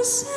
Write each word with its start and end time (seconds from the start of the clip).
promise 0.00 0.29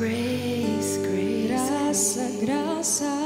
grace, 0.00 0.96
grace, 0.96 1.46
graça, 1.46 2.30
graça. 2.40 3.19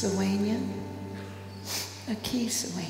Suênia. 0.00 0.58
Aqui, 2.10 2.48
Suênia. 2.48 2.88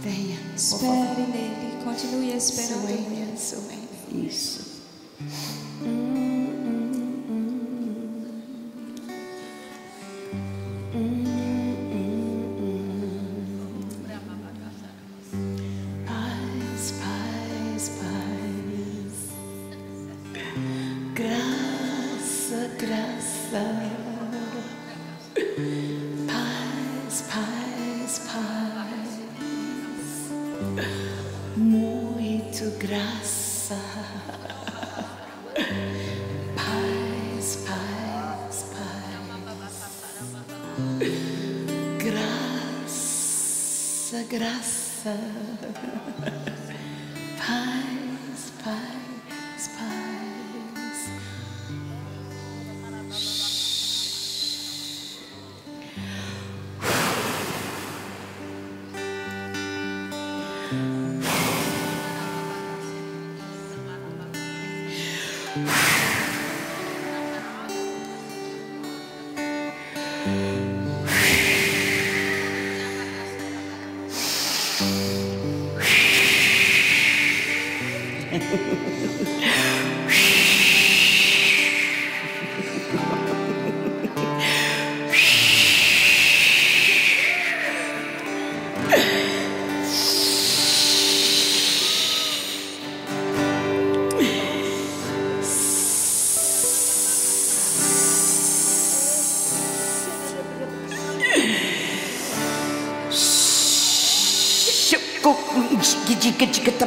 Venha. 0.00 0.38
Espere 0.54 1.22
nele, 1.26 1.82
continue 1.82 2.36
esperando 2.36 2.82
Suênia. 2.82 3.15
graça. 44.38 44.85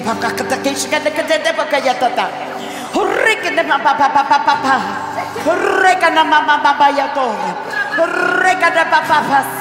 papa 0.09 0.33
kata 0.33 0.57
kisah 0.65 0.89
kata 0.89 1.09
kata 1.13 1.53
apa 1.53 1.63
kaya 1.69 1.93
tata. 1.93 2.25
Hurri 2.97 3.37
kena 3.45 3.61
papa 3.61 3.93
papa 3.93 4.21
papa. 4.25 4.75
Hurri 5.45 5.93
kena 6.01 6.25
mama 6.25 6.57
papa 6.65 6.89
ya 6.89 7.13
tuh. 7.13 7.29
Hurri 7.93 8.53
kena 8.57 8.89
papa 8.89 9.21
papa. 9.21 9.58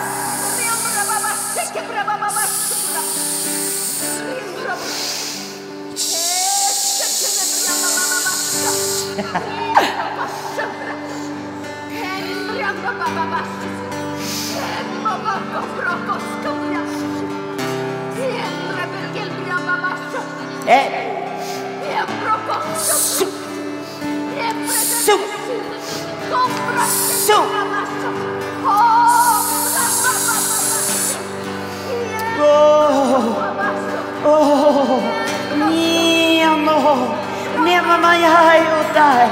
die. 38.98 39.30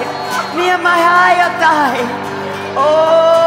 Me 0.57 0.69
and 0.71 0.83
my 0.83 1.01
higher. 1.11 1.51
Oh. 2.79 3.46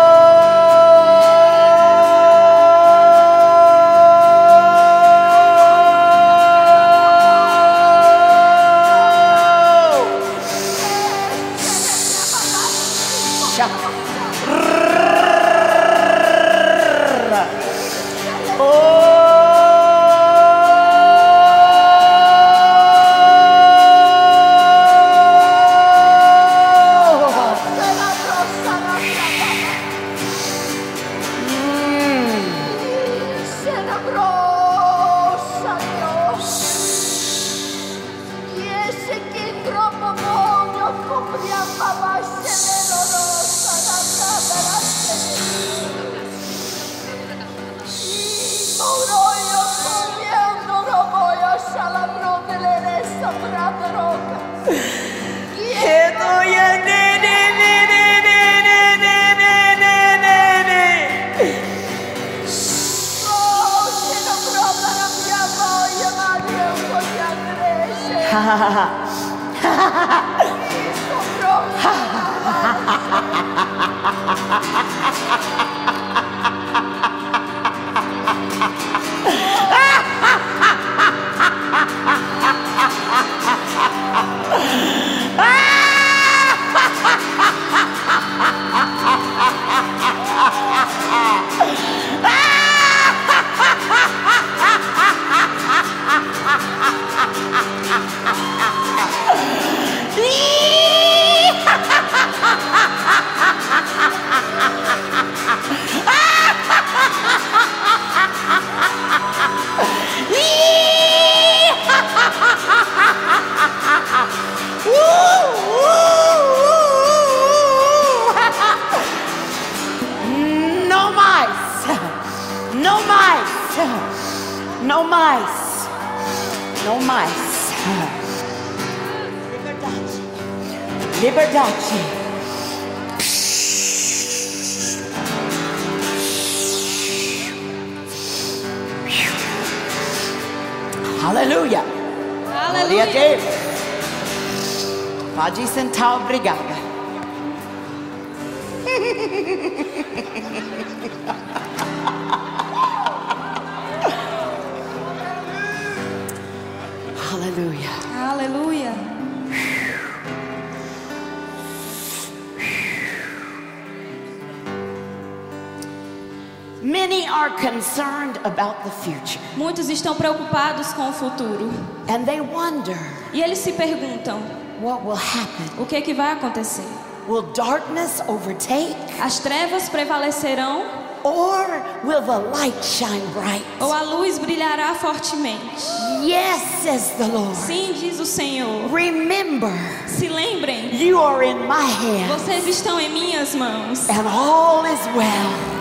Muitos 169.57 169.89
estão 169.89 170.15
preocupados 170.15 170.93
com 170.93 171.09
o 171.09 171.13
futuro. 171.13 171.71
and 172.07 172.24
they 172.25 172.39
wonder 172.41 172.98
E 173.33 173.41
eles 173.41 173.59
se 173.59 173.74
perguntam: 173.74 174.39
what 174.81 175.03
will 175.05 175.15
happen. 175.17 175.65
o 175.81 175.86
que 175.86 175.95
é 175.98 176.01
que 176.01 176.13
vai 176.13 176.31
acontecer? 176.33 176.86
Will 177.27 177.43
darkness 177.53 178.21
overtake 178.27 178.95
As 179.21 179.38
trevas 179.39 179.88
prevalecerão 179.89 180.83
or 181.24 181.67
will 182.03 182.21
the 182.24 182.38
light 182.57 182.83
shine 182.83 183.21
bright? 183.33 183.63
ou 183.79 183.93
a 183.93 184.01
luz 184.01 184.39
brilhará 184.39 184.95
fortemente? 184.95 185.86
Yes, 186.24 186.62
says 186.81 187.09
the 187.17 187.27
Lord. 187.27 187.55
Sim, 187.55 187.93
diz 187.93 188.19
o 188.19 188.25
Senhor. 188.25 188.89
Remember, 188.91 189.71
Se 190.07 190.27
lembrem, 190.27 190.89
you 190.95 191.21
are 191.21 191.45
in 191.45 191.55
my 191.67 191.86
hand 191.86 192.27
vocês 192.39 192.65
estão 192.67 193.00
em 193.00 193.09
minhas 193.09 193.53
mãos. 193.53 194.09
and 194.09 194.27
all 194.27 194.83
is 194.86 195.00
well. 195.15 195.79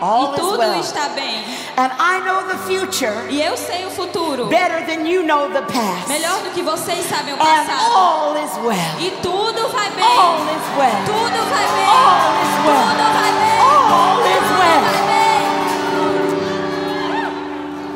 All 0.00 0.30
E 0.32 0.34
is 0.34 0.40
tudo 0.40 0.58
well. 0.58 0.80
está 0.80 1.08
bem. 1.10 1.42
And 1.76 1.90
I 1.98 2.20
know 2.20 2.46
the 2.46 2.56
future 2.68 3.12
E 3.28 3.42
eu 3.42 3.56
sei 3.56 3.84
o 3.84 3.90
futuro 3.90 4.46
better 4.46 4.86
than 4.86 5.06
you 5.06 5.24
know 5.24 5.48
the 5.50 5.62
past. 5.62 6.08
melhor 6.08 6.40
do 6.44 6.50
que 6.50 6.62
vocês 6.62 7.04
sabem 7.08 7.34
o 7.34 7.36
And 7.36 7.40
passado. 7.40 7.96
all 7.96 8.36
is 8.36 8.52
well. 8.58 9.00
E 9.00 9.10
tudo 9.20 9.68
vai 9.70 9.90
bem. 9.90 10.04
All 10.04 10.38
is 10.38 10.62
well. 10.78 11.04
Tudo 11.04 11.44
vai 11.50 11.66
bem. 11.66 11.86
All 11.90 12.34
is 12.44 12.54
well. 12.64 12.86
Tudo 12.94 13.04
vai 13.12 13.32
bem. 13.32 13.58
All 13.90 14.20
is 14.22 14.48
well. 14.60 14.84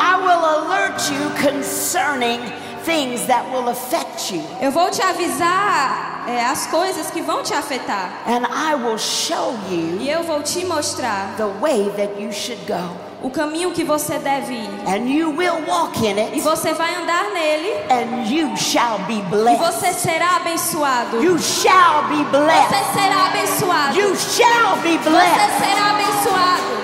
I 0.00 0.16
will 0.16 0.44
alert 0.64 1.10
you 1.10 1.30
concerning 1.40 2.40
things 2.84 3.26
that 3.26 3.44
will 3.52 3.68
affect 3.68 4.32
you. 4.32 4.42
Eu 4.60 4.70
vou 4.72 4.90
te 4.90 5.02
avisar 5.02 6.24
é, 6.28 6.44
as 6.46 6.66
coisas 6.66 7.10
que 7.10 7.20
vão 7.22 7.42
te 7.44 7.54
afetar. 7.54 8.10
And 8.26 8.44
I 8.46 8.74
will 8.74 8.98
show 8.98 9.54
you 9.70 9.98
E 10.00 10.10
eu 10.10 10.22
vou 10.24 10.42
te 10.42 10.64
mostrar 10.64 11.34
the 11.36 11.46
way 11.60 11.88
that 11.96 12.20
you 12.20 12.32
should 12.32 12.60
go. 12.66 12.90
O 13.22 13.30
caminho 13.30 13.72
que 13.72 13.82
você 13.84 14.18
deve 14.18 14.54
ir. 14.54 14.70
And 14.86 15.08
you 15.08 15.30
will 15.30 15.64
walk 15.66 15.98
in 16.06 16.16
E 16.16 16.20
it, 16.20 16.40
você 16.40 16.72
vai 16.72 16.94
andar 16.94 17.24
nele. 17.32 17.72
and 17.90 18.24
you 18.30 18.56
shall 18.56 18.98
be 19.06 19.14
E 19.18 19.22
blessed. 19.22 19.58
você 19.64 19.92
será 19.92 20.36
abençoado. 20.36 21.22
You 21.22 21.38
shall 21.38 22.04
be 22.04 22.22
blessed. 22.30 22.68
Você 22.68 23.00
será 23.00 23.26
abençoado. 23.26 23.98
You 23.98 24.16
shall 24.16 24.76
be 24.82 24.98
Você 24.98 25.10
blessed. 25.10 25.58
será 25.58 25.90
abençoado. 25.90 26.78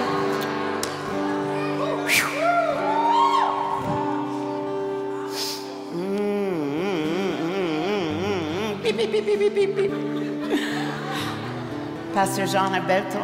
Pastor 12.15 12.47
João 12.47 12.75
Alberto, 12.75 13.19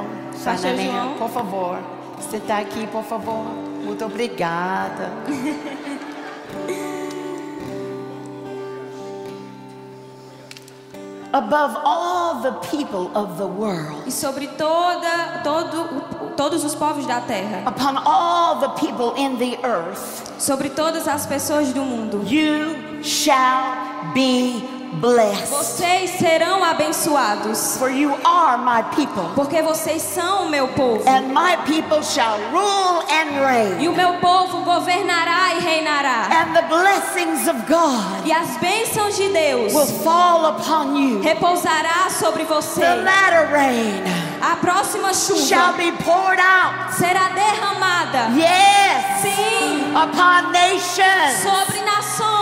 Pastor 0.45 0.75
João. 0.77 1.15
por 1.19 1.29
favor, 1.31 1.79
sentar 2.23 2.63
aqui, 2.63 2.87
por 2.89 3.05
favor. 3.05 3.45
Muito 3.85 4.05
obrigada. 4.05 5.11
Above 11.33 11.77
all 11.85 12.43
the 12.43 12.51
people 12.71 13.09
of 13.15 13.39
the 13.39 13.47
world, 13.47 14.03
E 14.05 14.11
sobre 14.11 14.49
toda, 14.49 15.41
todo, 15.45 16.35
todos 16.37 16.65
os 16.65 16.75
povos 16.75 17.07
da 17.07 17.21
terra, 17.21 17.63
upon 17.69 17.97
all 18.05 18.57
the 18.57 18.69
people 18.71 19.15
in 19.17 19.39
the 19.39 19.57
earth, 19.65 20.29
sobre 20.41 20.71
todas 20.71 21.07
as 21.07 21.27
pessoas 21.27 21.73
do 21.73 21.83
mundo, 21.83 22.25
you 22.27 23.01
shall 23.05 24.13
be 24.13 24.80
blessed. 24.93 25.47
vocês 25.51 26.11
serão 26.19 26.63
abençoados, 26.65 27.77
For 27.79 27.91
you 27.91 28.13
are 28.25 28.59
my 28.59 28.83
people, 28.95 29.31
porque 29.35 29.63
vocês 29.63 30.03
são 30.03 30.47
o 30.47 30.49
meu 30.51 30.69
povo. 30.69 31.03
and 31.09 31.29
my 31.33 31.57
people 31.67 32.03
shall 32.03 32.39
rule 32.53 33.03
and 33.11 33.41
reign. 33.45 33.81
E 33.83 33.89
o 33.89 33.93
meu 33.93 34.15
povo 34.15 34.63
governará 34.63 35.55
e 35.55 35.61
reinará. 35.61 36.29
And 36.31 36.55
the 36.55 36.63
blessings 36.69 37.49
of 37.49 37.61
God 37.69 38.27
E 38.27 38.33
as 38.33 38.57
bênçãos 38.59 39.17
de 39.17 39.29
Deus 39.29 39.73
will 39.75 39.87
fall 40.03 40.47
upon 40.47 40.97
you. 40.97 41.21
repousará 41.23 42.09
sobre 42.11 42.45
você. 42.45 42.81
The 42.81 42.97
latter 42.97 43.49
rain 43.53 44.03
A 44.41 44.57
próxima 44.57 45.13
shall 45.15 45.37
chuva 45.39 45.73
be 45.77 45.93
poured 46.03 46.41
out. 46.41 46.95
será 46.95 47.29
derramada. 47.35 48.31
Yes. 48.35 49.21
Sim, 49.23 49.93
Upon 49.95 50.51
nations. 50.53 51.43
sobre 51.43 51.81
nações, 51.83 52.00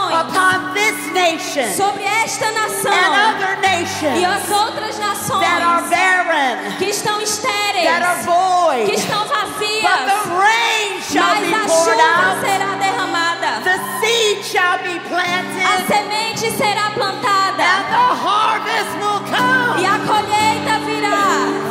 Upon 0.09 0.75
this 0.75 0.97
nation. 1.13 1.73
sobre 1.75 2.03
esta 2.05 2.47
And 2.47 2.55
nação 2.55 2.93
other 2.93 3.59
e 3.59 3.61
nations 3.61 4.25
as 4.25 4.51
outras 4.51 4.97
that 4.99 5.63
are 5.63 5.83
nações 5.83 5.91
barren. 5.91 6.77
que 6.79 6.87
estão 6.91 7.21
estéreis, 7.21 7.85
That 7.85 8.03
are 8.03 8.87
que 8.87 8.95
estão 8.95 9.21
But 9.21 9.29
vazias, 9.29 10.07
the 10.07 10.31
rain 10.35 11.01
shall 11.03 11.35
mas 11.35 11.41
be 11.47 11.55
a 11.55 11.59
poured 11.67 11.99
chuva 11.99 12.31
out. 12.31 12.41
será 12.41 12.75
derramada, 12.77 13.51
The 13.65 13.79
seed 14.01 14.45
shall 14.45 14.79
be 14.79 14.97
a 14.97 15.01
planted. 15.09 15.87
semente 15.87 16.51
será 16.53 16.87
And 16.89 16.95
plantada 16.95 17.71
the 17.91 18.15
harvest 18.25 18.93
will 19.01 19.21
come. 19.29 19.81
e 19.83 19.87
a 19.87 19.99
colheita 20.07 20.79
virá, 20.85 21.21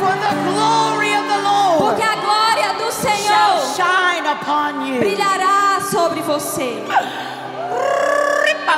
For 0.00 0.14
the 0.16 0.34
glory 0.52 1.12
of 1.14 1.26
the 1.28 1.38
Lord 1.42 1.78
porque 1.78 2.02
a 2.02 2.16
glória 2.16 2.72
do 2.78 2.90
shall 2.92 3.60
Senhor 3.62 3.74
shine 3.76 4.26
upon 4.26 4.86
you. 4.86 4.98
brilhará 5.00 5.80
sobre 5.90 6.20
você. 6.22 6.82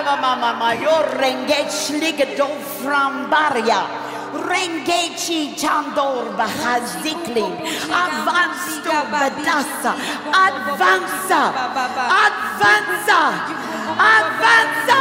Yo 0.00 0.96
rengeç 1.20 1.90
lige 1.90 2.26
do 2.38 2.48
frambarya. 2.82 3.80
Rengeçi 4.48 5.54
candor 5.56 6.24
bahaziklin. 6.38 7.52
Avans 7.92 8.80
to 8.84 8.96
badasa. 9.12 9.92
Advansa. 10.32 11.42
Advansa. 12.24 13.22
Advansa. 13.98 15.00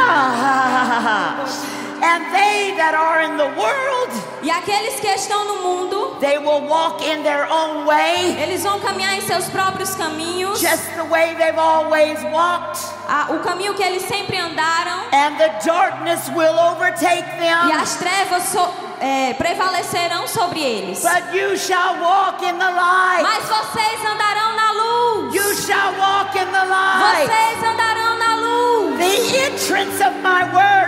And 2.02 2.24
they 2.32 2.74
that 2.76 2.94
are 2.94 3.22
in 3.22 3.36
the 3.36 3.48
world, 3.60 4.10
E 4.42 4.50
aqueles 4.50 4.98
que 5.00 5.06
estão 5.08 5.44
no 5.44 5.62
mundo, 5.62 6.16
they 6.20 6.38
will 6.38 6.62
walk 6.66 7.02
in 7.04 7.22
their 7.22 7.46
own 7.50 7.84
way, 7.84 8.36
eles 8.42 8.62
vão 8.62 8.80
caminhar 8.80 9.14
em 9.16 9.20
seus 9.20 9.48
próprios 9.50 9.94
caminhos, 9.94 10.58
just 10.60 10.82
the 10.96 11.04
way 11.04 11.34
they've 11.34 11.58
always 11.58 12.18
walked. 12.32 12.80
a- 13.08 13.26
o 13.32 13.40
caminho 13.40 13.74
que 13.74 13.82
eles 13.82 14.02
sempre 14.06 14.38
andaram, 14.38 15.00
And 15.12 15.36
the 15.36 15.48
darkness 15.64 16.28
will 16.34 16.58
overtake 16.58 17.24
e 17.36 17.40
them. 17.40 17.72
as 17.80 17.96
trevas 17.96 18.44
so- 18.44 18.72
é, 19.00 19.34
prevalecerão 19.34 20.26
sobre 20.26 20.60
eles. 20.60 21.02
But 21.02 21.34
you 21.34 21.56
shall 21.58 21.96
walk 22.00 22.42
in 22.44 22.56
the 22.58 22.70
light. 22.70 23.22
Mas 23.22 23.44
vocês 23.44 24.00
andarão 24.04 24.56
na 24.56 24.70
luz. 24.72 25.34
You 25.34 25.54
shall 25.54 25.92
walk 25.98 26.36
in 26.38 26.46
the 26.46 26.64
light. 26.64 27.26
Vocês 27.28 27.64
andarão 27.64 28.18
na 28.18 28.34
luz. 28.36 28.98
The 28.98 29.46
entrance 29.46 30.02
of 30.02 30.14
my 30.22 30.44
word 30.54 30.79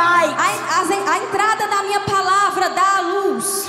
light. 0.00 0.34
a- 0.38 0.80
as- 0.80 0.90
a 0.90 1.16
entrada 1.24 1.66
da 1.68 1.82
minha 1.82 2.00
palavra 2.00 2.70
dá 2.70 2.98
a 2.98 3.00
luz. 3.02 3.66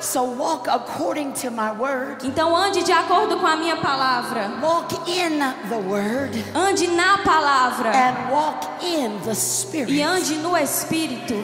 So 0.00 0.24
walk 0.24 0.66
according 0.68 1.32
to 1.34 1.50
my 1.50 1.70
word. 1.70 2.24
Então 2.24 2.56
ande 2.56 2.82
de 2.82 2.92
acordo 2.92 3.36
com 3.38 3.46
a 3.46 3.54
minha 3.56 3.76
palavra. 3.76 4.50
Walk 4.60 4.92
in 5.08 5.38
the 5.68 5.78
word 5.78 6.34
Ande 6.54 6.88
na 6.88 7.18
palavra. 7.18 7.92
and 7.94 8.30
walk 8.32 8.66
in 8.82 9.20
the 9.22 9.30
E 9.30 9.34
spirit. 9.36 10.02
ande 10.02 10.36
no 10.42 10.56
Espírito. 10.56 11.36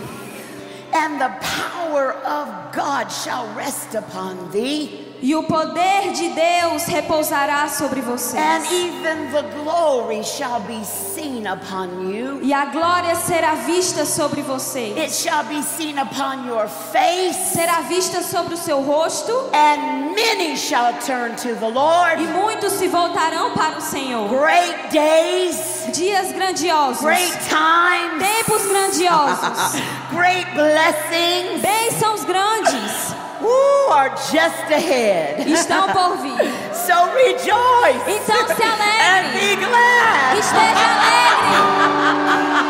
And 0.92 1.20
the 1.20 1.30
power 1.40 2.16
of 2.24 2.48
God 2.72 3.12
shall 3.12 3.46
rest 3.54 3.94
upon 3.94 4.50
thee. 4.50 5.07
E 5.20 5.34
o 5.34 5.42
poder 5.42 6.12
de 6.12 6.28
Deus 6.28 6.84
repousará 6.86 7.68
sobre 7.68 8.00
And 8.00 8.04
vocês. 8.04 8.70
even 8.70 9.30
the 9.32 9.42
glory 9.62 10.22
shall 10.22 10.60
be 10.60 10.84
seen 10.84 11.46
upon 11.46 12.10
you. 12.10 12.38
E 12.42 12.52
a 12.52 12.66
glória 12.66 13.14
será 13.16 13.54
vista 13.54 14.04
sobre 14.04 14.42
vocês. 14.42 14.96
It 14.96 15.12
shall 15.12 15.44
be 15.44 15.62
seen 15.62 15.98
upon 15.98 16.46
your 16.46 16.68
face. 16.68 17.52
Será 17.52 17.80
vista 17.80 18.22
sobre 18.22 18.54
o 18.54 18.56
seu 18.56 18.80
rosto. 18.80 19.32
And 19.52 20.14
many 20.14 20.56
shall 20.56 20.92
turn 21.04 21.34
to 21.36 21.54
the 21.56 21.68
Lord. 21.68 22.22
E 22.22 22.26
muitos 22.28 22.74
se 22.74 22.86
voltarão 22.86 23.52
para 23.54 23.78
o 23.78 23.80
Senhor. 23.80 24.28
Great 24.28 24.90
days, 24.92 25.86
Dias 25.92 26.32
grandiosos. 26.32 27.02
great 27.02 27.32
times, 27.48 28.22
Tempos 28.22 28.66
grandiosos. 28.66 29.80
great 30.14 30.46
blessings 30.54 31.60
Bênçãos 31.60 32.24
grandes 32.24 33.27
woo, 33.40 33.90
are 33.92 34.10
just 34.10 34.70
ahead. 34.70 35.48
estão 35.48 35.88
por 35.92 36.16
vir. 36.18 36.38
So 36.88 36.94
rejoice 37.12 38.00
Então 38.06 38.46
se 38.46 38.62
and 38.62 38.80
alegre. 38.80 39.40
be 39.40 39.56
glad. 39.56 40.38
Esteja 40.38 40.86
alegre. 40.94 42.68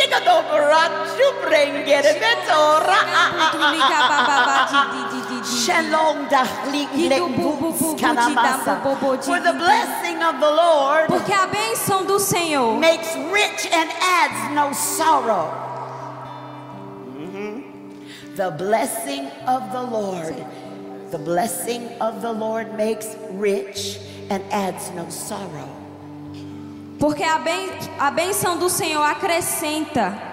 Shigadobarachu 0.00 1.26
brengere 1.44 2.12
betora. 2.20 2.98
Shalom 5.64 6.26
dahlik 6.28 6.90
lekbus 7.10 7.80
kanamasa. 8.00 8.80
For 9.22 9.40
the 9.40 9.52
blessing 9.52 10.22
of 10.22 10.40
the 10.40 10.50
Lord 10.50 11.06
Porque 11.08 11.32
a 11.32 11.46
bênção 11.46 12.04
do 12.04 12.18
Senhor 12.18 12.78
makes 12.78 13.14
rich 13.32 13.66
and 13.72 13.88
adds 14.22 14.50
no 14.54 14.74
sorrow. 14.74 15.69
The 18.40 18.50
blessing 18.52 19.26
of 19.46 19.70
the 19.70 19.82
Lord, 19.82 20.34
the 21.10 21.18
blessing 21.18 21.90
of 22.00 22.22
the 22.22 22.32
Lord 22.32 22.74
makes 22.74 23.14
rich 23.32 24.00
and 24.30 24.42
adds 24.50 24.90
no 24.92 25.10
sorrow. 25.10 25.68
Porque 26.98 27.22
a, 27.22 27.38
ben, 27.40 27.68
a 27.98 28.10
bênção 28.10 28.58
do 28.58 28.70
Senhor 28.70 29.04
acrescenta. 29.04 30.16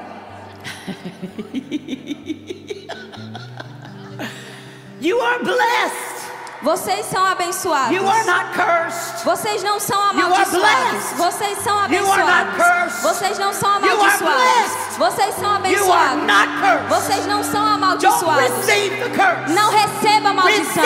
You 5.02 5.20
are 5.20 5.44
blessed. 5.44 6.07
Vocês 6.62 7.06
são 7.06 7.24
abençoados. 7.24 7.96
You 7.96 8.08
are 8.10 8.26
not 8.26 8.46
cursed. 8.56 9.24
Vocês 9.24 9.64
não 9.64 9.80
são 9.80 10.02
amaldiçoados. 10.02 11.04
Vocês 11.16 11.58
são 11.64 11.80
abençoados. 11.80 13.02
Vocês 13.02 13.38
não 13.38 13.54
são 13.54 13.70
amaldiçoados. 13.74 14.98
Vocês 14.98 15.36
são 15.36 15.56
abençoados. 15.56 16.24
Vocês 16.90 17.26
não 17.28 17.44
são 17.44 17.66
amaldiçoados. 17.66 18.68
Não 19.54 19.72
receba 19.72 20.30
a 20.30 20.34
maldição. 20.34 20.84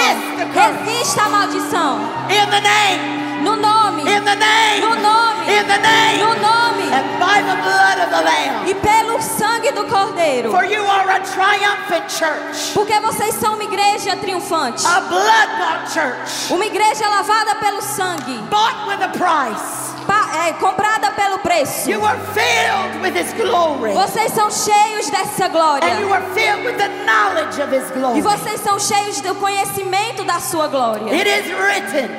Resista 0.53 1.23
a 1.23 1.29
maldição. 1.29 1.99
In 2.29 2.49
the 2.49 2.61
name 2.61 3.10
No 3.43 3.55
nome. 3.55 3.99
In 4.07 4.23
the 4.23 4.35
name. 4.35 4.81
No 4.81 4.93
nome. 4.95 5.49
In 5.49 5.67
the 5.67 5.77
name. 5.77 6.19
No 6.19 6.33
nome. 6.33 6.81
And 6.93 7.19
by 7.19 7.41
the 7.41 7.55
blood 7.61 7.97
of 8.03 8.09
the 8.09 8.21
Lamb. 8.21 8.67
E 8.67 8.73
pelo 8.75 9.19
sangue 9.21 9.71
do 9.73 9.85
Cordeiro. 9.85 10.51
For 10.51 10.65
you 10.65 10.83
are 10.83 11.09
a 11.09 11.19
triumphant 11.21 12.09
church. 12.09 12.73
Porque 12.73 12.99
vocês 12.99 13.35
são 13.35 13.53
uma 13.53 13.63
igreja 13.63 14.15
triunfante. 14.17 14.85
A 14.85 15.01
blood-bought 15.01 15.91
church. 15.93 16.51
Uma 16.53 16.65
igreja 16.65 17.07
lavada 17.07 17.55
pelo 17.55 17.81
sangue. 17.81 18.37
Bought 18.49 18.87
with 18.87 19.01
a 19.03 19.09
price. 19.09 19.91
Pa- 20.05 20.47
é, 20.47 20.53
comprada 20.53 21.11
pelo 21.11 21.37
preço. 21.39 21.89
You 21.89 22.03
are 22.05 22.17
filled 22.33 23.01
with 23.01 23.15
His 23.15 23.31
glory. 23.33 23.93
Vocês 23.93 24.31
são 24.33 24.49
cheios 24.49 25.09
dessa 25.09 25.45
And 25.45 25.49
glória. 25.49 25.99
you 25.99 26.11
are 26.11 26.23
filled 26.33 26.65
with 26.65 26.77
the 26.77 26.89
knowledge 27.05 27.61
of 27.61 27.71
His 27.73 27.89
glory. 27.91 28.17
E 28.17 28.21
vocês 28.21 28.59
são 28.61 28.79
cheios 28.79 29.21
do 29.21 29.35
conhecimento 29.35 30.23
da 30.23 30.39
sua 30.39 30.67
glória. 30.67 31.13
It 31.13 31.29
is 31.29 31.51
written, 31.53 32.09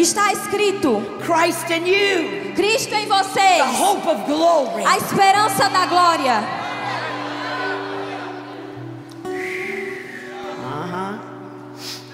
Está 0.00 0.32
escrito: 0.32 1.02
Christ 1.20 1.68
in 1.70 1.86
you, 1.86 2.54
Cristo 2.54 2.94
em 2.94 3.06
the 3.06 3.12
vocês, 3.14 3.62
hope 3.78 4.08
of 4.08 4.22
glory. 4.24 4.84
a 4.84 4.96
esperança 4.96 5.68
da 5.68 5.84
glória. 5.86 6.42
Uh-huh. 10.64 11.18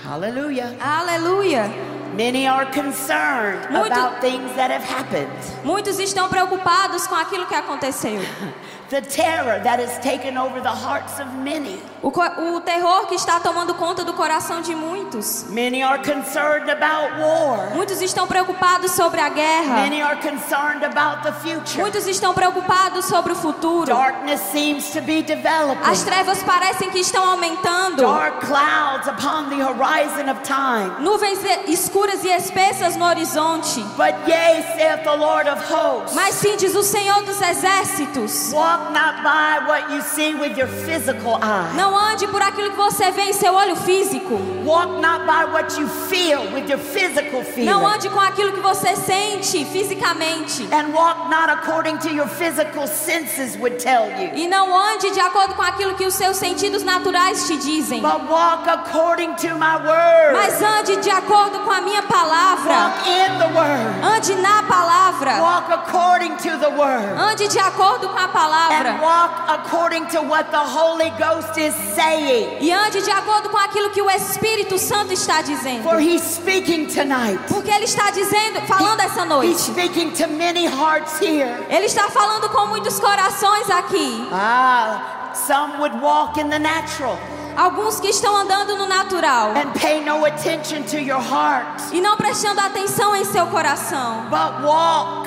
Hallelujah. 0.04 0.76
Aleluia. 0.80 1.70
Many 2.14 2.46
are 2.46 2.66
concerned 2.66 3.68
Muito- 3.70 3.92
about 3.92 4.20
things 4.20 4.50
that 4.56 4.70
have 4.70 4.84
happened. 4.84 5.28
Muitos 5.64 5.98
estão 5.98 6.28
preocupados 6.28 7.06
com 7.06 7.14
aquilo 7.14 7.46
que 7.46 7.54
aconteceu. 7.54 8.18
The 8.88 9.00
terror 9.02 9.58
that 9.64 9.80
has 9.80 9.98
taken 9.98 10.38
over 10.38 10.60
the 10.60 10.70
hearts 10.70 11.18
of 11.18 11.26
many. 11.42 11.80
O, 12.04 12.08
o 12.08 12.60
terror 12.60 13.06
que 13.08 13.16
está 13.16 13.40
tomando 13.40 13.74
conta 13.74 14.04
do 14.04 14.12
coração 14.12 14.62
de 14.62 14.76
muitos. 14.76 15.44
Many 15.50 15.82
are 15.82 15.98
concerned 15.98 16.70
about 16.70 17.18
war. 17.18 17.70
Muitos 17.74 18.00
estão 18.00 18.28
preocupados 18.28 18.92
sobre 18.92 19.20
a 19.20 19.28
guerra. 19.28 19.74
Many 19.82 20.00
are 20.00 20.16
concerned 20.20 20.84
about 20.84 21.24
the 21.24 21.32
future. 21.32 21.80
Muitos 21.80 22.06
estão 22.06 22.32
preocupados 22.32 23.06
sobre 23.06 23.32
o 23.32 23.34
futuro. 23.34 23.86
Darkness 23.86 24.40
seems 24.52 24.90
to 24.92 25.00
be 25.02 25.18
As 25.18 25.26
developing. 25.26 26.04
trevas 26.04 26.42
parecem 26.44 26.88
que 26.90 27.00
estão 27.00 27.28
aumentando. 27.28 28.02
Dark 28.02 28.46
clouds 28.46 29.08
upon 29.08 29.48
the 29.48 29.64
horizon 29.64 30.30
of 30.30 30.42
time. 30.44 30.92
Nuvens 31.00 31.40
escuras 31.66 32.22
e 32.22 32.28
espessas 32.28 32.94
no 32.94 33.04
horizonte. 33.04 33.80
But 33.96 34.14
yea, 34.28 34.62
saith 34.76 35.02
the 35.02 35.16
Lord 35.16 35.48
of 35.48 35.60
hosts. 35.60 36.14
Mas 36.14 36.36
sim, 36.36 36.56
diz 36.56 36.76
o 36.76 36.84
Senhor 36.84 37.24
dos 37.24 37.40
Exércitos: 37.40 38.52
Walk 38.76 38.92
not 38.92 39.24
by 39.24 39.66
what 39.66 39.90
you 39.90 40.02
see 40.02 40.34
with 40.34 40.58
your 40.58 40.66
physical 40.66 41.38
eye. 41.40 41.72
Não 41.74 41.96
ande 41.96 42.26
por 42.26 42.42
aquilo 42.42 42.70
que 42.70 42.76
você 42.76 43.10
vê 43.10 43.22
em 43.22 43.32
seu 43.32 43.54
olho 43.54 43.74
físico. 43.74 44.34
Walk 44.64 45.00
not 45.00 45.24
by 45.24 45.50
what 45.50 45.80
you 45.80 45.88
feel 45.88 46.52
with 46.52 46.68
your 46.68 46.78
physical 46.78 47.42
feeling. 47.42 47.70
Não 47.70 47.86
ande 47.86 48.10
com 48.10 48.20
aquilo 48.20 48.52
que 48.52 48.60
você 48.60 48.94
sente 48.94 49.64
fisicamente. 49.64 50.68
And 50.72 50.92
walk 50.92 51.30
not 51.30 51.50
according 51.50 51.96
to 51.98 52.10
your 52.10 52.28
physical 52.28 52.86
senses 52.86 53.56
would 53.56 53.78
tell 53.78 54.10
you. 54.10 54.34
E 54.34 54.46
não 54.46 54.76
ande 54.76 55.10
de 55.10 55.20
acordo 55.20 55.54
com 55.54 55.62
aquilo 55.62 55.94
que 55.94 56.04
os 56.04 56.14
seus 56.14 56.36
sentidos 56.36 56.82
naturais 56.82 57.46
te 57.46 57.56
dizem. 57.56 58.02
But 58.02 58.28
walk 58.28 58.68
according 58.68 59.36
to 59.36 59.56
my 59.56 59.76
word. 59.86 60.34
Mas 60.34 60.60
ande 60.60 60.96
de 60.96 61.10
acordo 61.10 61.60
com 61.60 61.70
a 61.70 61.80
minha 61.80 62.02
palavra. 62.02 62.74
Walk 62.74 63.08
in 63.08 63.38
the 63.38 63.58
word. 63.58 64.16
Ande 64.16 64.34
na 64.34 64.62
palavra. 64.64 65.40
Walk 65.40 65.72
according 65.72 66.36
to 66.36 66.58
the 66.58 66.68
word. 66.68 67.18
Ande 67.18 67.48
de 67.48 67.58
acordo 67.58 68.08
com 68.10 68.18
a 68.18 68.26
And 68.26 68.65
palavra. 68.68 69.00
walk 69.02 69.32
according 69.48 70.06
to 70.06 70.22
what 70.22 70.50
the 70.50 70.58
Holy 70.58 71.10
Ghost 71.18 71.58
is 71.58 71.74
saying. 71.94 72.58
E 72.60 72.72
ande 72.72 73.02
de 73.02 73.10
acordo 73.10 73.48
com 73.50 73.58
aquilo 73.58 73.90
que 73.90 74.02
o 74.02 74.10
Espírito 74.10 74.78
Santo 74.78 75.12
está 75.12 75.42
dizendo. 75.42 75.82
For 75.82 76.00
he's 76.00 76.22
speaking 76.22 76.86
tonight. 76.86 77.38
Porque 77.48 77.70
ele 77.70 77.84
está 77.84 78.10
dizendo, 78.10 78.60
falando 78.66 79.00
essa 79.00 79.20
He's 79.22 79.28
noite. 79.28 79.60
speaking 79.60 80.10
to 80.12 80.26
many 80.28 80.66
hearts 80.66 81.18
here. 81.20 81.66
Ele 81.68 81.86
está 81.86 82.08
falando 82.10 82.48
com 82.50 82.66
muitos 82.66 82.98
corações 83.00 83.68
aqui. 83.70 84.28
Ah, 84.32 85.32
some 85.34 85.78
would 85.78 85.94
walk 86.00 86.38
in 86.40 86.48
the 86.48 86.58
natural 86.58 87.18
Alguns 87.56 87.98
que 88.00 88.08
estão 88.08 88.36
andando 88.36 88.76
no 88.76 88.86
natural 88.86 89.52
and 89.56 89.72
pay 89.80 90.02
no 90.04 90.26
attention 90.26 90.82
to 90.82 90.98
your 90.98 91.20
heart. 91.22 91.80
e 91.90 92.02
não 92.02 92.14
prestando 92.16 92.60
atenção 92.60 93.16
em 93.16 93.24
seu 93.24 93.46
coração. 93.46 94.26
But 94.28 94.62
walk 94.62 95.26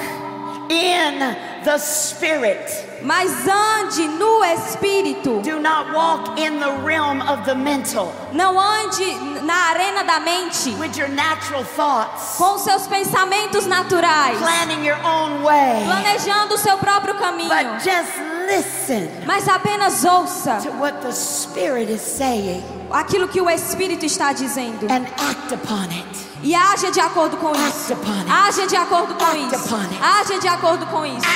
in 0.69 1.35
the 1.63 1.77
Spirit. 1.79 2.88
Mas 3.01 3.31
ande 3.47 4.07
no 4.07 4.43
Espírito. 4.43 5.41
Do 5.41 5.59
not 5.59 5.93
walk 5.93 6.39
in 6.39 6.59
the 6.59 6.71
realm 6.83 7.21
of 7.21 7.43
the 7.45 7.55
mental 7.55 8.13
Não 8.33 8.59
ande 8.59 9.41
na 9.43 9.69
arena 9.69 10.03
da 10.03 10.19
mente 10.19 10.71
with 10.79 10.97
your 10.97 11.09
natural 11.09 11.63
thoughts, 11.63 12.35
com 12.37 12.57
seus 12.57 12.87
pensamentos 12.87 13.65
naturais, 13.65 14.37
planning 14.37 14.85
your 14.85 14.97
own 15.05 15.43
way. 15.43 15.83
planejando 15.85 16.55
o 16.55 16.57
seu 16.57 16.77
próprio 16.77 17.15
caminho. 17.15 17.49
But 17.49 17.83
just 17.83 18.11
listen 18.47 19.09
Mas 19.25 19.47
apenas 19.47 20.03
ouça 20.05 20.59
to 20.61 20.71
what 20.79 20.99
the 21.01 21.11
Spirit 21.11 21.91
is 21.91 22.01
saying 22.01 22.63
aquilo 22.91 23.27
que 23.27 23.39
o 23.39 23.49
Espírito 23.49 24.05
está 24.05 24.33
dizendo 24.33 24.85
and 24.91 25.05
act 25.17 25.53
upon 25.53 25.85
it. 25.85 26.28
E 26.41 26.55
haja 26.55 26.91
de 26.91 26.99
acordo 26.99 27.37
com 27.37 27.51
isso. 27.51 27.97
Haja 28.29 28.67
de 28.67 28.75
acordo 28.75 29.13
com 29.15 29.35
isso. 29.35 29.75
Haja 30.01 30.39
de 30.39 30.47
acordo 30.47 30.85
com 30.85 31.05
isso. 31.05 31.27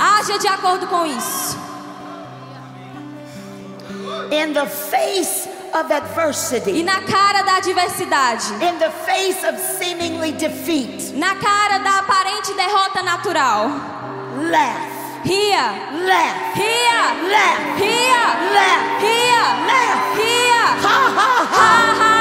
Haja 0.00 0.38
de 0.38 0.48
acordo 0.48 0.86
com 0.86 1.06
isso. 1.06 1.58
In 4.30 4.52
the 4.52 4.66
face 4.66 5.48
of 5.74 5.90
E 5.90 5.94
adversity, 5.94 6.82
na 6.82 7.00
cara 7.02 7.42
da 7.42 7.56
adversidade, 7.56 8.52
in 8.54 8.78
the 8.78 8.90
face 8.90 9.44
of 9.46 9.58
seemingly 9.58 10.32
defeat, 10.32 11.14
na 11.14 11.34
cara 11.36 11.78
da 11.78 11.98
aparente 11.98 12.54
derrota 12.54 13.02
natural, 13.02 13.68
laugh, 14.50 15.24
ria, 15.24 15.72
laugh, 16.06 16.56
ria, 16.56 17.14
laugh, 17.30 17.80
ria, 17.80 18.22
laugh, 18.54 19.00
ria, 19.00 19.42
laugh. 19.66 20.16
ria. 20.16 20.62
Ha, 20.82 21.12
ha! 21.16 21.46
ha, 21.50 21.94
ha. 21.98 22.14
Ha 22.14 22.17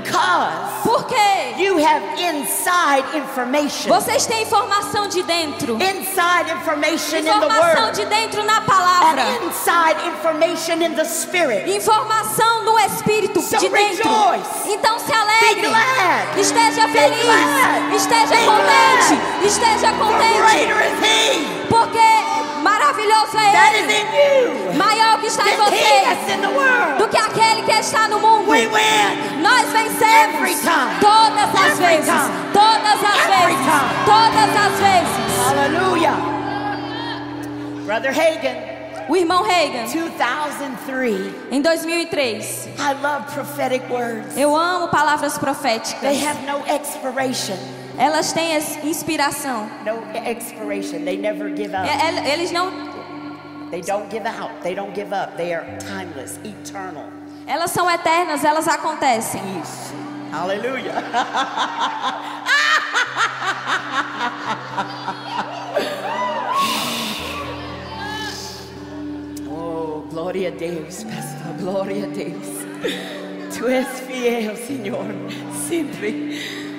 Because 0.00 0.82
Por 0.82 1.04
quê? 1.04 1.54
you 1.58 1.76
have 1.78 2.02
inside 2.18 3.04
information. 3.14 3.88
Vocês 3.88 4.26
têm 4.26 4.42
informação 4.42 5.06
de 5.08 5.22
dentro. 5.22 5.74
Inside 5.76 6.50
information 6.52 7.18
in 7.18 7.24
the 7.24 7.30
Informação 7.36 7.92
de 7.92 8.04
dentro 8.06 8.42
na 8.44 8.58
And 8.58 8.62
palavra. 8.66 9.22
inside 9.44 9.96
information 10.08 10.82
in 10.82 10.94
the 10.94 11.04
Spirit. 11.04 11.70
Informação 11.70 12.64
no 12.64 12.78
Espírito 12.78 13.40
So 13.42 13.58
de 13.58 13.68
dentro. 13.68 14.08
rejoice. 14.08 14.72
Então 14.72 14.98
se 14.98 15.06
Be 15.06 15.12
alegre. 15.12 15.68
glad. 15.68 16.38
Esteja 16.40 16.86
Be 16.86 16.92
feliz. 16.92 17.22
glad. 17.24 17.94
Esteja 17.94 18.36
Be 18.36 18.46
contente. 18.46 19.46
Esteja 19.46 19.92
For 19.92 20.06
contente. 20.06 20.38
greater 20.40 20.80
is 20.80 20.98
He 21.04 21.66
Porque 21.68 21.98
maravilhoso 22.60 23.36
é 23.38 23.78
Ele. 23.78 24.76
Maior 24.76 25.20
que 25.20 25.26
está 25.26 25.44
em 25.50 25.56
você. 25.56 26.96
Do 26.98 27.08
que 27.08 27.16
aquele 27.16 27.62
que 27.62 27.72
está 27.72 28.08
no 28.08 28.20
mundo. 28.20 28.46
Nós 29.40 29.66
vencemos 29.72 30.60
todas 31.00 31.70
as 31.70 31.78
vezes. 31.78 32.06
Todas 32.52 33.04
as 33.04 33.26
vezes. 33.26 33.66
Todas 34.04 34.50
as 34.56 34.72
vezes. 34.78 35.46
Hallelujah. 35.46 36.16
Brother 37.84 38.12
Hagan, 38.12 38.54
O 39.08 39.16
irmão 39.16 39.42
Reagan, 39.42 39.84
2003. 39.90 41.34
em 41.50 41.60
2003. 41.60 42.68
I 42.78 42.92
love 43.02 43.24
prophetic 43.34 43.82
words. 43.90 44.36
Eu 44.36 44.54
amo 44.54 44.86
palavras 44.88 45.32
They 45.32 45.40
proféticas. 45.40 46.22
have 46.22 46.38
no 46.46 46.62
expiration. 46.72 47.56
Elas 48.00 48.32
têm 48.32 48.56
inspiração. 48.82 49.68
No 49.84 50.00
expiration. 50.26 51.04
They 51.04 51.18
never 51.18 51.50
give 51.54 51.74
up. 51.76 51.86
É- 51.86 52.30
é- 52.30 52.32
Eles 52.32 52.50
não, 52.50 52.70
They 53.70 53.82
don't 53.82 54.10
give 54.10 54.26
out. 54.26 54.50
They 54.62 54.74
don't 54.74 54.94
give 54.94 55.12
up. 55.12 55.36
They 55.36 55.52
are 55.52 55.66
timeless, 55.78 56.40
eternal. 56.42 57.04
elas 57.46 57.70
são 57.72 57.90
eternas, 57.90 58.42
elas 58.42 58.66
acontecem. 58.66 59.42
Peace. 59.42 59.92
Hallelujah. 60.32 60.94
oh, 69.48 70.04
gloria 70.10 70.48
a 70.48 70.52
Deus, 70.52 71.04
pastor. 71.04 71.52
Gloria 71.58 72.04
a 72.04 72.08
Deus. 72.08 72.46
Tu 73.56 73.66
és 73.68 73.86
fiel, 74.00 74.56
Senhor. 74.56 75.04
Sempre. 75.68 76.69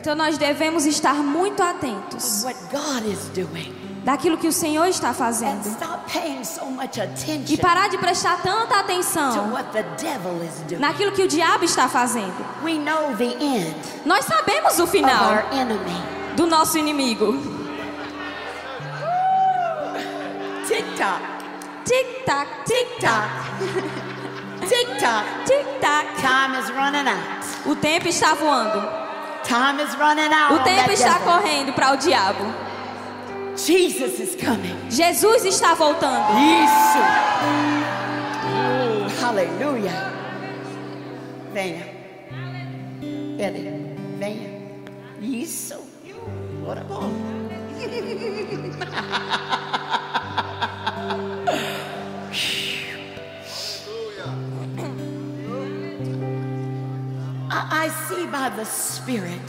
Então 0.00 0.14
nós 0.14 0.38
devemos 0.38 0.86
estar 0.86 1.14
muito 1.14 1.62
atentos 1.62 2.44
of 2.44 2.46
what 2.46 2.58
God 2.70 3.04
is 3.10 3.28
doing. 3.34 3.74
daquilo 4.04 4.38
que 4.38 4.46
o 4.46 4.52
Senhor 4.52 4.86
está 4.86 5.12
fazendo. 5.12 5.66
E 7.48 7.56
parar 7.56 7.88
de 7.88 7.98
prestar 7.98 8.40
tanta 8.40 8.66
to 8.68 8.74
atenção 8.80 9.52
what 9.52 9.68
the 9.72 9.82
devil 10.00 10.40
is 10.44 10.54
doing. 10.68 10.80
naquilo 10.80 11.10
que 11.12 11.22
o 11.22 11.28
diabo 11.28 11.64
está 11.64 11.88
fazendo. 11.88 12.32
We 12.62 12.74
know 12.74 13.16
the 13.16 13.34
end 13.44 13.74
Nós 14.04 14.24
sabemos 14.24 14.78
o 14.78 14.84
of 14.84 14.92
final 14.92 15.24
our 15.32 15.44
enemy. 15.52 16.02
do 16.36 16.46
nosso 16.46 16.78
inimigo. 16.78 17.34
Tick 20.68 20.84
tock, 20.96 21.22
Tic 21.84 22.24
tic 24.68 24.98
tac, 24.98 25.00
tick 25.00 25.00
tock. 25.00 25.24
tic 25.46 25.80
tac. 25.80 26.16
Time 26.18 26.54
is 26.58 26.68
running 26.70 27.06
out. 27.06 27.44
O 27.66 27.76
tempo 27.76 28.08
está 28.08 28.34
voando. 28.34 28.82
Time 29.44 29.80
is 29.80 29.94
running 29.96 30.32
out. 30.32 30.54
O 30.54 30.58
tempo 30.64 30.90
está 30.90 31.20
correndo 31.20 31.72
para 31.72 31.92
o 31.92 31.96
diabo. 31.96 32.44
Jesus 33.56 34.18
is 34.20 34.36
coming. 34.36 34.76
Jesus 34.90 35.44
está 35.44 35.74
voltando. 35.74 36.32
Isso. 36.36 36.98
Oh, 38.44 39.26
aleluia. 39.26 39.92
Venha. 41.52 41.86
Ele, 43.38 43.96
venha. 44.18 44.50
Isso. 45.20 45.76
Bora 46.64 46.82
bom. 46.84 47.10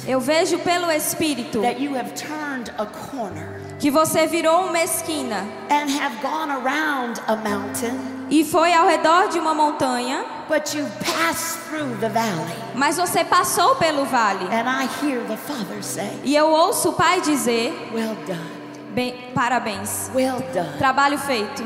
Eu 0.08 0.20
vejo 0.20 0.60
pelo 0.60 0.92
Espírito 0.92 1.62
that 1.62 1.82
you 1.82 1.96
have 1.96 2.12
turned 2.14 2.72
a 2.78 2.86
corner 2.86 3.62
que 3.80 3.92
você 3.92 4.26
virou 4.26 4.66
uma 4.68 4.80
esquina 4.82 5.46
and 5.70 5.88
have 6.02 6.16
gone 6.22 6.52
around 6.52 7.22
a 7.28 7.36
mountain, 7.36 7.96
e 8.30 8.44
foi 8.44 8.74
ao 8.74 8.88
redor 8.88 9.30
de 9.30 9.38
uma 9.40 9.54
montanha, 9.54 10.26
but 10.50 10.74
you've 10.74 10.92
passed 11.06 11.60
through 11.70 11.96
the 12.00 12.10
valley. 12.10 12.56
mas 12.76 12.98
você 12.98 13.24
passou 13.24 13.76
pelo 13.76 14.04
vale. 14.06 14.46
And 14.46 14.68
I 14.68 14.88
hear 15.06 15.22
the 15.28 15.38
Father 15.38 15.84
say, 15.84 16.20
E 16.24 16.36
eu 16.36 16.48
ouço 16.50 16.90
o 16.90 16.94
Pai 16.94 17.22
dizer: 17.22 17.72
Well 17.94 18.16
done, 18.26 18.94
"Bem- 18.94 19.32
parabéns, 19.36 20.10
well 20.16 20.40
done, 20.54 20.78
trabalho 20.80 21.18
feito, 21.20 21.64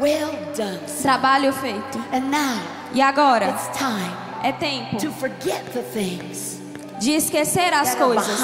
well 0.00 0.32
done. 0.56 0.80
trabalho 1.02 1.52
feito. 1.52 1.98
And 2.12 2.28
now 2.30 2.58
E 2.92 3.00
agora 3.00 3.46
it's 3.50 3.68
time 3.78 4.21
é 4.42 4.52
tempo 4.52 4.96
to 4.98 5.10
forget 5.12 5.62
the 5.72 5.82
things 5.82 6.60
de 7.00 7.12
esquecer 7.12 7.72
as 7.74 7.94
coisas 7.94 8.38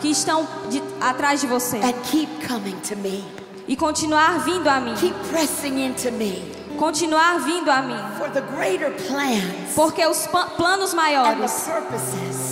que 0.00 0.08
estão 0.10 0.46
de- 0.68 0.82
atrás 1.00 1.40
de 1.40 1.46
você 1.46 1.78
and 1.78 1.92
keep 2.10 2.28
coming 2.46 2.76
to 2.86 2.96
me. 2.96 3.24
e 3.68 3.74
continuar 3.76 4.40
vindo 4.44 4.68
a 4.68 4.78
mim, 4.80 4.94
Keep 4.96 5.14
pressing 5.30 5.78
into 5.86 6.10
me 6.12 6.54
continuar 6.78 7.38
vindo 7.40 7.70
a 7.70 7.80
mim, 7.80 7.98
for 8.18 8.28
the 8.30 8.42
greater 8.54 8.90
plans 9.08 9.72
porque 9.74 10.04
os 10.06 10.26
planos 10.58 10.92
maiores 10.92 11.66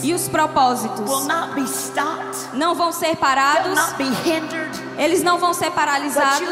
e 0.03 0.15
os 0.15 0.29
propósitos 0.29 1.01
will 1.01 1.27
not 1.27 1.55
be 1.55 1.67
stopped, 1.67 2.55
não 2.55 2.75
vão 2.75 2.91
ser 2.91 3.17
parados, 3.17 3.75
not 3.79 3.95
be 3.99 4.05
hindered, 4.29 4.71
eles 4.99 5.23
não 5.23 5.39
vão 5.39 5.53
ser 5.53 5.71
paralisados, 5.73 6.49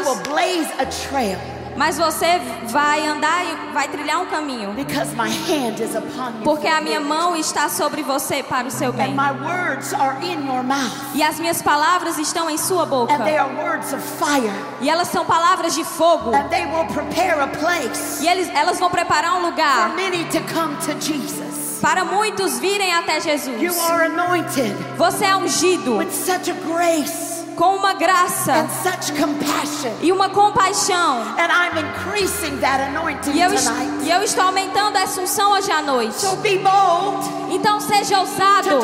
mas 1.75 1.97
você 1.97 2.39
vai 2.67 3.05
andar 3.05 3.43
e 3.45 3.73
vai 3.73 3.87
trilhar 3.87 4.21
um 4.21 4.25
caminho, 4.25 4.73
porque 6.43 6.67
a 6.67 6.81
minha 6.81 6.99
mão 6.99 7.35
está 7.35 7.69
sobre 7.69 8.01
você 8.03 8.43
para 8.43 8.67
o 8.67 8.71
seu 8.71 8.91
bem. 8.93 9.15
E 11.15 11.23
as 11.23 11.39
minhas 11.39 11.61
palavras 11.61 12.17
estão 12.17 12.49
em 12.49 12.57
sua 12.57 12.85
boca. 12.85 13.13
E 14.81 14.89
elas 14.89 15.07
são 15.07 15.25
palavras 15.25 15.73
de 15.75 15.83
fogo. 15.83 16.31
E 18.21 18.27
eles, 18.27 18.49
elas 18.53 18.79
vão 18.79 18.89
preparar 18.89 19.35
um 19.35 19.41
lugar 19.45 19.91
para 21.81 22.05
muitos 22.05 22.59
virem 22.59 22.93
até 22.93 23.19
Jesus. 23.19 23.59
Você 24.97 25.25
é 25.25 25.35
ungido 25.35 25.97
com 27.55 27.75
uma 27.75 27.93
graça 27.93 28.51
and 28.53 28.69
such 28.83 29.11
compassion. 29.13 29.91
e 30.01 30.11
uma 30.11 30.29
compaixão. 30.29 31.21
And 31.37 31.49
I'm 31.51 31.77
increasing 31.79 32.57
that 32.59 32.81
anointing 32.81 33.31
E 33.31 33.41
eu, 33.41 33.51
e 34.01 34.11
eu 34.11 34.23
estou 34.23 34.45
aumentando 34.45 34.97
essa 34.97 35.21
unção 35.21 35.51
hoje 35.51 35.71
à 35.71 35.81
noite. 35.81 36.15
So 36.19 36.35
be 36.37 36.57
bold 36.57 37.43
Então 37.51 37.79
seja 37.79 38.19
ousado 38.19 38.79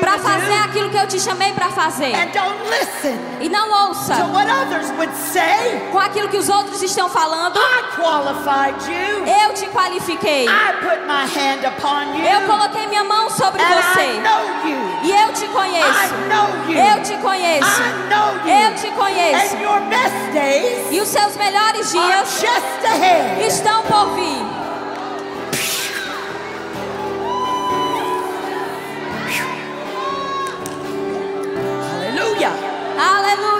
para 0.00 0.18
fazer 0.18 0.46
do. 0.58 0.64
aquilo 0.64 0.90
que 0.90 0.96
eu 0.96 1.06
te 1.06 1.20
chamei 1.20 1.52
para 1.52 1.68
fazer. 1.70 2.14
And 2.14 2.28
don't 2.32 2.56
listen 2.70 3.18
E 3.40 3.48
não 3.48 3.68
to 3.68 3.88
ouça 3.88 4.14
what 4.32 4.50
others 4.50 4.90
would 4.96 5.12
say. 5.14 5.88
com 5.92 5.98
aquilo 5.98 6.28
que 6.28 6.38
os 6.38 6.48
outros 6.48 6.82
estão 6.82 7.08
falando. 7.08 7.58
I 7.58 7.82
qualified 8.00 8.90
you. 8.90 9.24
Eu 9.26 9.52
te 9.54 9.66
qualifiquei. 9.66 10.46
I 10.46 10.72
put 10.80 11.00
my 11.06 11.24
hand 11.26 11.66
upon 11.66 12.16
you. 12.16 12.24
Eu 12.24 12.46
coloquei 12.46 12.86
minha 12.86 13.04
mão 13.04 13.28
sobre 13.30 13.62
você. 13.62 14.22
E 15.02 15.10
eu 15.10 15.32
te 15.34 15.46
conheço. 15.48 16.14
I 16.14 16.28
know 16.28 16.48
you. 16.68 16.78
Eu 16.78 17.02
te 17.02 17.16
conheço. 17.18 17.41
I 17.44 18.08
know 18.08 18.34
you. 18.44 18.52
Eu 18.52 18.74
te 18.76 18.90
conheço. 18.92 19.56
And 19.56 19.62
your 19.62 19.80
best 19.88 20.32
days 20.32 20.86
E 20.90 21.00
os 21.00 21.08
seus 21.08 21.36
melhores 21.36 21.90
dias 21.90 22.40
just 22.40 22.84
ahead. 22.86 23.46
estão 23.46 23.82
por 23.82 24.14
vir. 24.14 24.42
Hallelujah. 31.22 32.52
Aleluia. 32.98 33.51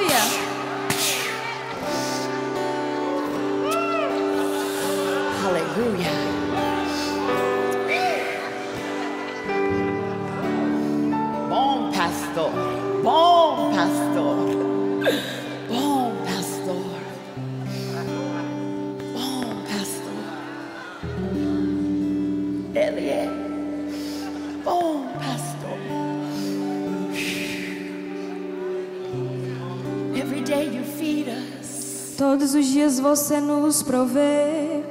Você 33.03 33.41
nos 33.41 33.83
provê. 33.83 34.83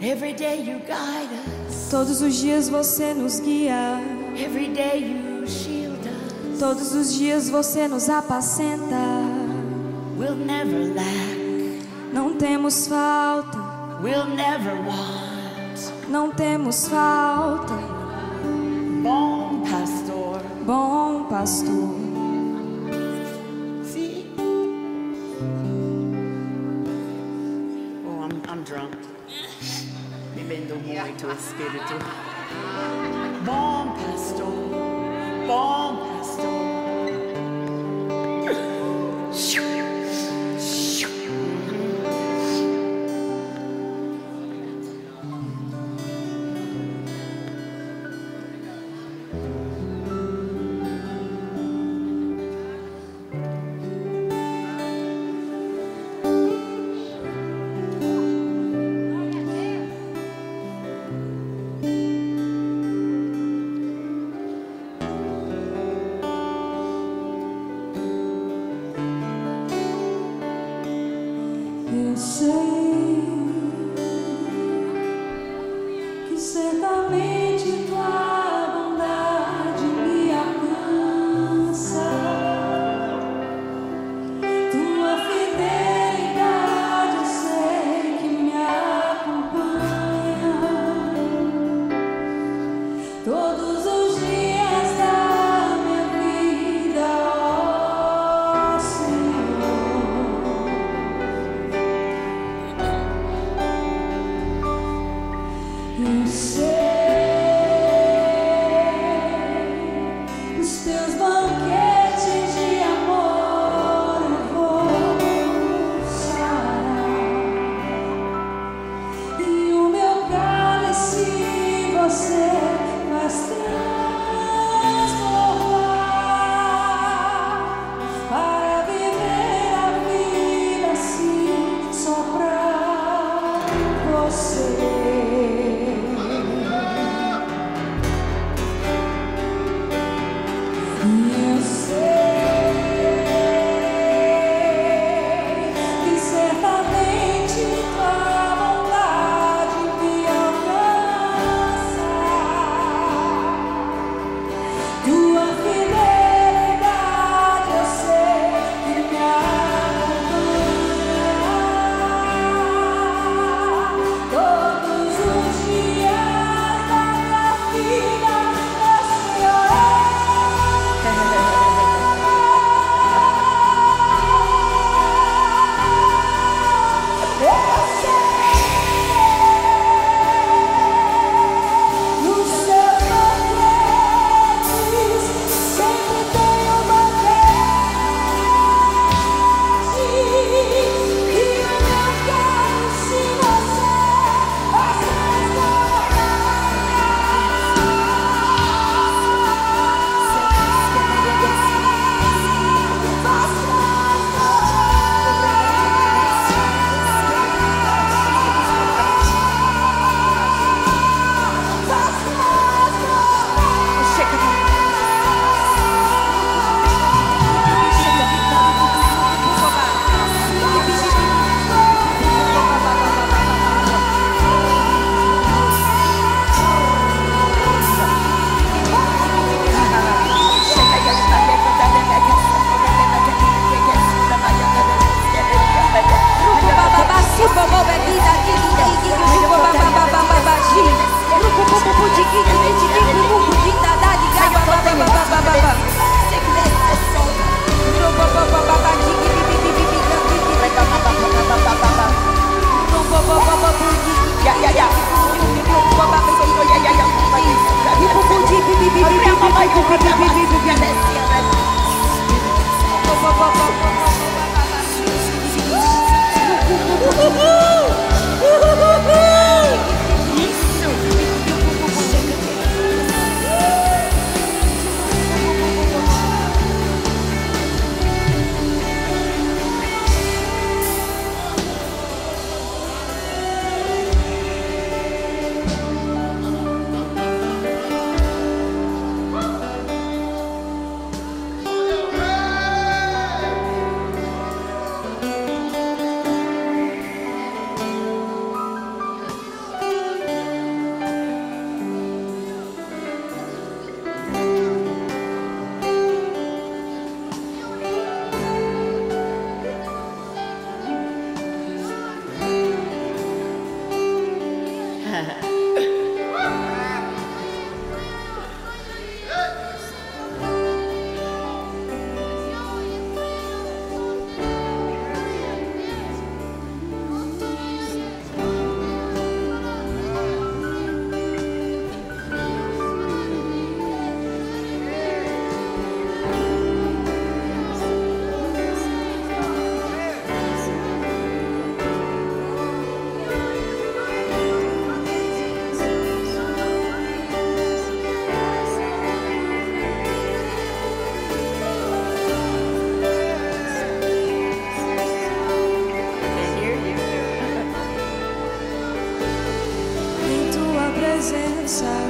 Every 0.00 0.34
day 0.34 0.60
you 0.60 0.80
guide 0.80 1.34
us. 1.66 1.88
Todos 1.90 2.20
os 2.20 2.34
dias 2.36 2.68
você 2.68 3.14
nos 3.14 3.40
guia. 3.40 3.98
Every 4.36 4.68
day 4.68 5.00
you 5.00 5.48
shield 5.48 5.98
us. 6.06 6.58
Todos 6.60 6.94
os 6.94 7.14
dias 7.14 7.48
você 7.48 7.88
nos 7.88 8.08
apacenta. 8.10 8.96
We'll 10.18 10.36
never 10.36 10.94
lack. 10.94 11.82
Não 12.12 12.34
temos 12.34 12.86
falta. 12.86 13.58
We'll 14.02 14.26
never 14.26 14.74
want. 14.86 16.08
Não 16.08 16.30
temos 16.30 16.86
falta. 16.86 17.74
Bom 19.02 19.62
pastor. 19.70 20.40
Bom 20.66 21.24
pastor. 21.30 22.03
Bebendo 31.24 31.26
muito 31.26 31.40
espírito. 31.40 31.94
Bom 33.44 33.94
pastor. 33.94 34.52
Bom 35.46 35.96
pastor. 35.96 36.03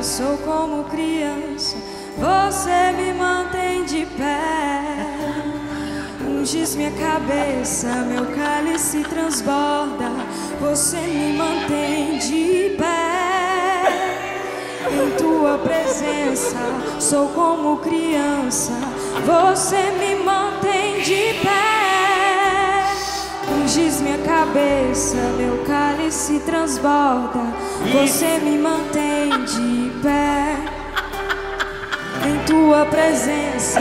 Sou 0.05 0.37
como 0.39 0.85
criança, 0.85 1.79
você 2.19 2.93
me 2.95 3.15
mantém 3.15 3.85
de 3.87 4.05
pé. 4.05 5.07
Unges 6.29 6.75
minha 6.75 6.91
cabeça, 6.91 7.89
meu 8.07 8.27
cálice 8.37 9.01
transborda, 9.01 10.11
você 10.61 10.99
me 10.99 11.33
mantém 11.33 12.19
de 12.19 12.77
pé. 12.77 13.85
Em 14.93 15.17
tua 15.17 15.57
presença 15.57 16.59
sou 17.01 17.29
como 17.29 17.79
criança, 17.79 18.75
você 19.25 19.91
me 19.99 20.23
mantém 20.23 21.01
de 21.01 21.41
pé. 21.43 21.85
Unges 23.55 24.03
minha 24.03 24.19
cabeça, 24.19 25.17
meu 25.39 25.65
cálice 25.65 26.39
transborda. 26.41 27.41
Você 27.93 28.39
me 28.39 28.59
mantém 28.59 29.31
de 29.45 29.79
pé. 29.79 29.84
Tua 32.47 32.85
presença. 32.87 33.81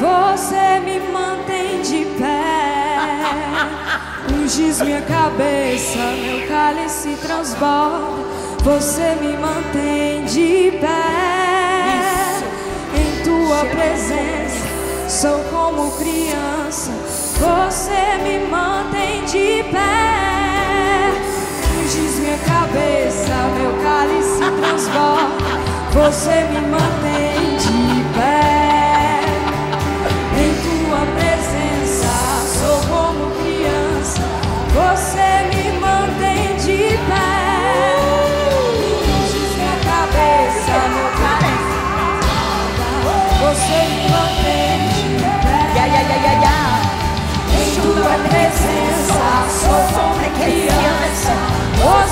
Você 0.00 0.80
me 0.84 1.00
mantém 1.12 1.82
de 1.82 2.04
pé. 2.18 3.24
Ungis 4.32 4.80
minha 4.80 5.02
cabeça, 5.02 5.98
meu 6.22 6.46
cálice 6.46 7.16
transborda. 7.20 8.22
Você 8.62 9.16
me 9.20 9.36
mantém 9.36 10.24
de 10.24 10.72
pé. 10.80 11.58
Em 12.94 13.22
tua 13.24 13.64
presença, 13.66 14.66
sou 15.08 15.38
como 15.50 15.90
criança. 15.92 16.92
Você 17.38 18.22
me 18.22 18.46
mantém 18.46 19.24
de 19.24 19.64
pé. 19.70 20.37
Ungis 21.88 22.18
minha 22.18 22.36
cabeça, 22.36 23.32
meu 23.56 23.72
cálice 23.82 24.44
transborda. 24.60 25.56
Você 25.90 26.44
me 26.50 26.60
mantém 26.68 27.56
de 27.56 28.04
pé. 28.12 29.22
Em 30.36 30.52
tua 30.60 31.00
presença, 31.16 32.12
sou 32.58 32.78
como 32.92 33.30
criança. 33.36 34.20
Você 34.74 35.28
me 35.48 35.64
mantém 35.80 36.56
de 36.56 36.78
pé. 37.08 37.96
Ungis 39.08 39.52
minha 39.56 39.76
cabeça, 39.88 40.74
meu 40.92 41.08
cálice 41.22 41.78
transborda. 42.68 43.32
Você 43.44 43.78
me 43.88 44.04
mantém 44.10 44.76
de 44.92 45.08
pé. 45.24 45.56
Yeah, 45.74 45.86
yeah, 45.86 46.04
yeah, 46.06 46.20
yeah, 46.22 46.36
yeah. 46.42 46.84
Em 47.56 47.68
tua 47.80 48.14
presença, 48.28 49.24
sou 49.48 49.80
como 49.94 50.20
criança. 50.36 50.77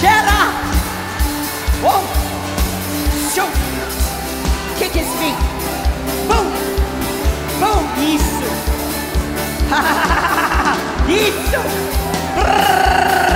Cheira! 0.00 0.40
Oh! 1.82 2.04
Show! 3.34 3.48
É 3.48 4.78
kick 4.78 4.94
his 4.96 5.08
feet, 5.18 5.36
boom, 6.28 6.46
boom, 7.58 7.82
Isso! 7.98 8.46
Isso! 11.08 11.60
Brrr. 12.36 13.27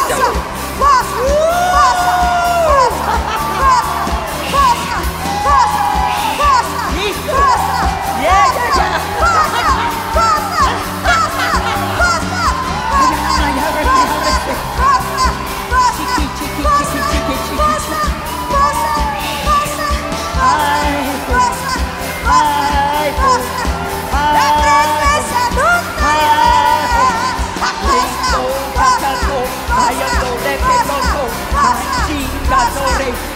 choo, 0.10 0.39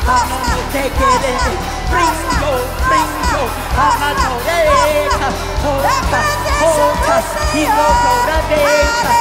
Vamos 0.06 0.22
a 0.22 0.24
no 0.48 0.58
te 0.74 0.82
quereré, 0.82 1.38
brinco, 1.90 2.50
brinco, 2.90 3.42
bajando 3.78 4.32
deja, 4.44 5.30
cortas, 5.64 6.30
cortas 6.60 7.26
y 7.54 7.56
no 7.68 7.88
sobradeja. 8.04 9.12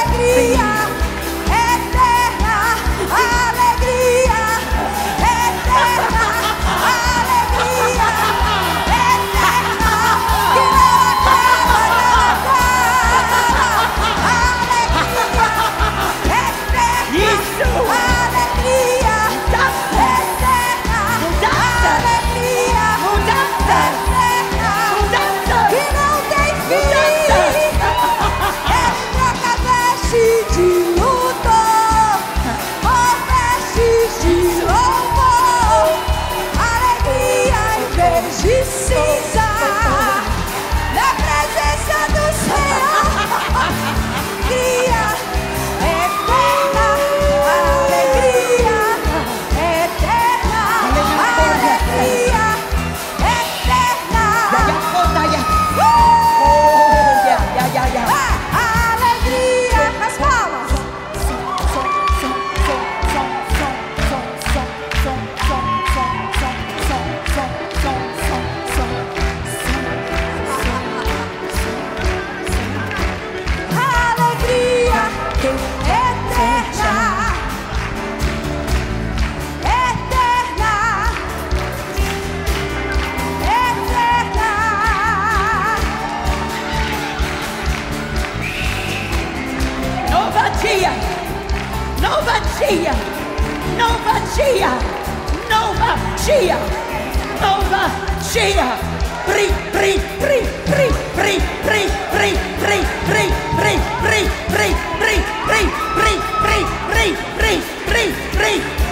Nova 92.73 92.81
dia! 92.81 92.95
Nova 93.77 94.15
dia! 94.33 94.71
Nova 95.47 95.93
dia! 96.25 96.57
Nova 97.39 97.83
dia! 98.33 98.67
Pri, 99.29 99.45
pri, 99.69 99.93
pri, 100.17 100.39
pri, 100.65 100.87
pri, 101.13 101.35
pri, 101.61 101.83
pri, 102.09 102.31
pri, 102.57 102.81
pri, 103.05 103.23
pri, 103.61 103.73
pri, 104.01 104.21
pri, 104.49 104.65
pri, 104.97 105.13
pri, 105.45 105.61
pri, 105.93 106.13
pri, 106.41 106.57
pri, 106.89 107.05
pri, 107.37 107.61
pri, 107.85 108.05
pri. 108.33 108.82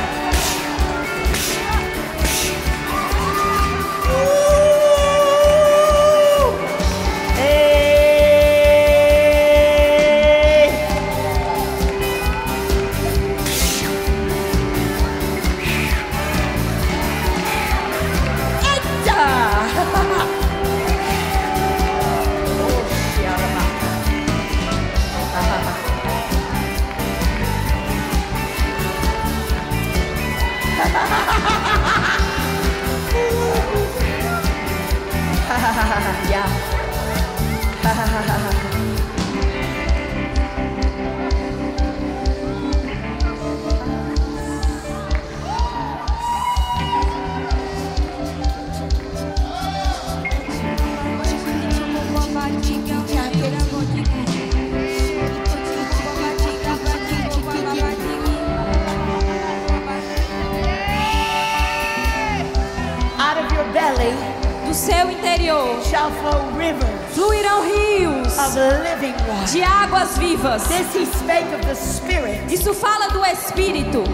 De 69.52 69.62
águas 69.64 70.18
vivas. 70.18 70.64
This 70.64 70.96
he 70.96 71.06
spake 71.06 71.54
of 71.54 71.62
the 71.66 71.76
Spirit. 71.76 72.52
Isso 72.52 72.74
fala 72.74 73.10
do 73.10 73.24
Espírito. 73.26 74.04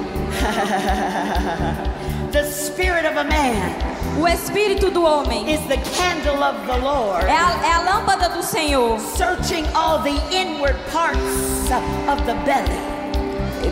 The 2.32 2.44
Spirit 2.44 3.06
of 3.06 3.16
a 3.18 3.24
man 3.24 3.74
O 4.20 4.28
Espírito 4.28 4.92
do 4.92 5.06
homem 5.06 5.50
is 5.50 5.62
the 5.68 5.78
candle 5.96 6.44
of 6.44 6.58
the 6.68 6.76
Lord, 6.78 7.26
é 7.26 7.32
a, 7.32 7.66
é 7.66 7.72
a 7.72 7.80
lâmpada 7.82 8.28
do 8.30 8.44
Senhor. 8.44 9.00
searching 9.00 9.66
all 9.74 10.00
the 10.00 10.20
inward 10.36 10.76
parts 10.92 11.72
of 12.10 12.22
the 12.26 12.34
belly. 12.44 12.78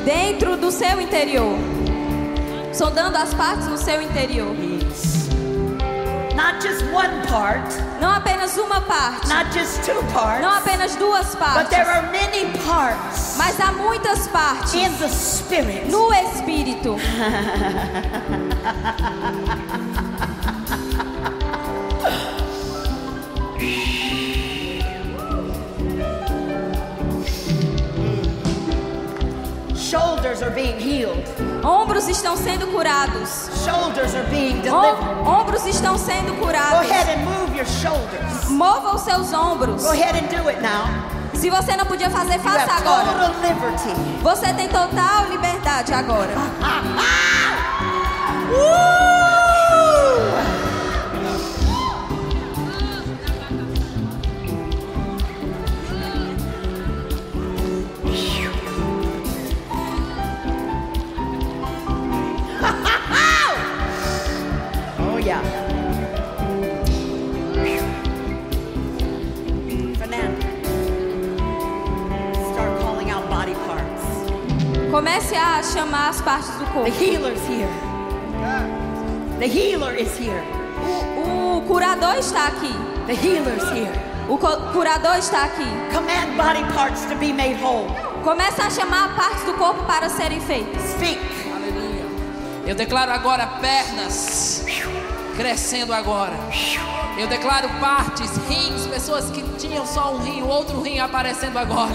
Dentro 0.06 0.56
do 0.56 0.72
seu 0.72 1.02
interior. 1.02 1.58
Sondando 2.72 3.18
as 3.18 3.34
partes 3.34 3.68
do 3.68 3.78
seu 3.78 4.02
interior. 4.02 4.56
Not 6.36 6.62
just 6.62 6.84
one 6.92 7.22
part, 7.28 7.64
Não 8.02 8.12
apenas 8.12 8.58
uma 8.58 8.82
parte. 8.82 9.28
not 9.30 9.46
just 9.54 9.84
two 9.86 10.04
parts, 10.14 10.42
Não 10.42 10.52
apenas 10.52 10.96
duas 10.98 11.30
but 11.36 11.40
partes. 11.40 11.70
there 11.70 11.88
are 11.90 12.12
many 12.12 12.46
parts 12.68 13.36
Mas 13.38 13.58
há 13.60 13.72
muitas 13.72 14.28
partes 14.28 14.74
in 14.74 14.92
the 15.00 15.08
Spirit. 15.08 15.90
no 15.90 16.12
Espírito. 16.14 16.98
Shoulders 30.36 30.44
are 30.44 30.52
being 30.54 30.78
healed. 30.78 31.24
Ombros 31.64 32.10
estão 32.10 32.36
sendo 32.36 32.68
curados. 32.68 33.50
Shoulders 33.64 34.14
are 34.16 34.28
being 34.30 34.60
delivered. 34.62 35.26
ombros 35.26 35.66
estão 35.66 35.98
sendo 35.98 36.34
Go 36.36 36.46
curados. 36.48 36.92
ahead 36.92 37.10
and 37.10 37.24
move 37.24 37.56
your 37.56 37.66
shoulders. 37.66 38.50
Mova 38.50 38.96
os 38.96 39.02
seus 39.04 39.32
ombros. 39.32 39.82
Go 39.84 39.92
ahead 39.92 40.14
and 40.18 40.28
do 40.28 40.50
it 40.50 40.60
now. 40.62 40.88
Se 41.34 41.50
você 41.50 41.78
não 41.78 41.86
podia 41.86 42.10
fazer, 42.10 42.34
You 42.36 42.40
faça 42.42 42.70
have 42.70 42.82
agora. 42.82 43.06
total 43.06 43.34
liberty. 43.42 44.22
Você 44.24 44.54
tem 44.54 44.68
total 44.68 45.26
liberdade 45.30 45.94
agora. 45.94 46.32
Oh 48.58 49.25
Comece 74.96 75.36
a 75.36 75.62
chamar 75.62 76.08
as 76.08 76.22
partes 76.22 76.52
do 76.52 76.60
The 76.60 76.72
corpo. 76.72 76.90
healer's 76.90 77.46
here. 77.50 77.68
The 79.40 79.46
healer 79.46 79.94
is 79.94 80.18
here. 80.18 80.42
O 81.18 81.62
curador 81.68 82.16
está 82.16 82.48
aqui. 82.48 82.74
The 83.06 83.14
healer's 83.14 83.70
here. 83.74 83.92
O 84.30 84.38
curador 84.38 85.18
está 85.18 85.44
aqui. 85.44 85.68
Command 85.92 86.38
body 86.38 86.64
parts 86.74 87.04
to 87.08 87.16
be 87.18 87.34
made 87.34 87.62
whole. 87.62 87.88
Comece 88.24 88.62
a 88.62 88.70
chamar 88.70 89.14
partes 89.18 89.44
do 89.44 89.56
corpo 89.56 89.84
para 89.84 90.08
serem 90.08 90.40
feitas. 90.40 90.82
Speak. 90.92 91.20
Aleluia. 91.54 92.06
Eu 92.66 92.74
declaro 92.74 93.12
agora 93.12 93.46
pernas 93.60 94.64
crescendo 95.36 95.94
agora. 95.94 96.34
Eu 97.18 97.28
declaro 97.28 97.70
partes, 97.80 98.30
rins, 98.50 98.88
pessoas 98.88 99.30
que 99.30 99.42
tinham 99.58 99.86
só 99.86 100.14
um 100.14 100.20
rim, 100.22 100.42
outro 100.44 100.82
rim 100.82 101.00
aparecendo 101.00 101.58
agora. 101.58 101.92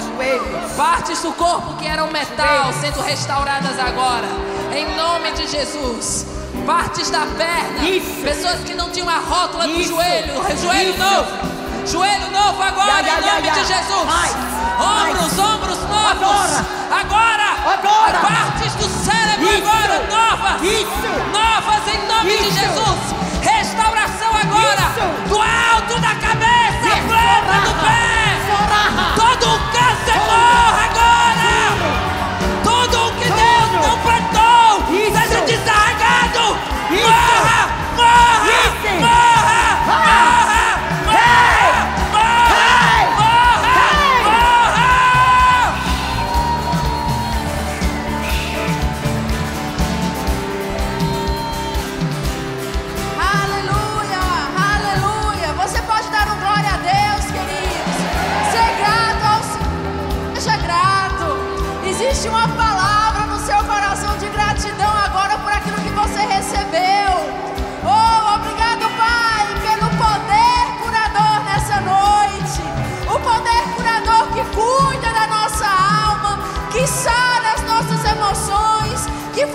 Partes 0.76 1.20
do 1.22 1.32
corpo 1.32 1.74
que 1.76 1.86
eram 1.86 2.10
metal 2.10 2.72
sendo 2.80 3.00
restauradas 3.02 3.78
agora. 3.78 4.26
Em 4.74 4.96
nome 4.96 5.32
de 5.32 5.46
Jesus. 5.46 6.26
Partes 6.66 7.10
da 7.10 7.26
perna. 7.36 7.88
Isso. 7.88 8.22
Pessoas 8.22 8.60
que 8.60 8.74
não 8.74 8.90
tinham 8.90 9.08
a 9.08 9.18
rótula 9.18 9.66
do 9.66 9.80
Isso. 9.80 9.90
joelho. 9.90 10.34
Joelho 10.60 10.90
Isso. 10.90 10.98
novo. 10.98 11.50
Joelho 11.86 12.30
novo 12.30 12.62
agora, 12.62 13.00
em 13.00 13.20
nome 13.20 13.50
de 13.50 13.64
Jesus. 13.64 14.04
Mais. 14.04 14.32
Ombros, 14.78 15.36
Mais. 15.36 15.38
ombros 15.38 15.78
novos. 15.78 16.66
Agora. 16.90 17.40
Agora. 17.72 18.18
Partes 18.20 18.74
do 18.74 18.88
cérebro 19.04 19.48
agora 19.48 20.06
novas. 20.08 20.60
Novas 21.32 21.94
em 21.94 22.06
nome 22.06 22.36
de. 22.36 22.50
Jesus. 22.50 23.19
Do 25.28 25.40
alto 25.40 26.00
da 26.00 26.14
cabeça, 26.14 26.88
a 26.92 27.02
planta 27.06 27.68
do 27.68 27.74
pé. 27.80 28.09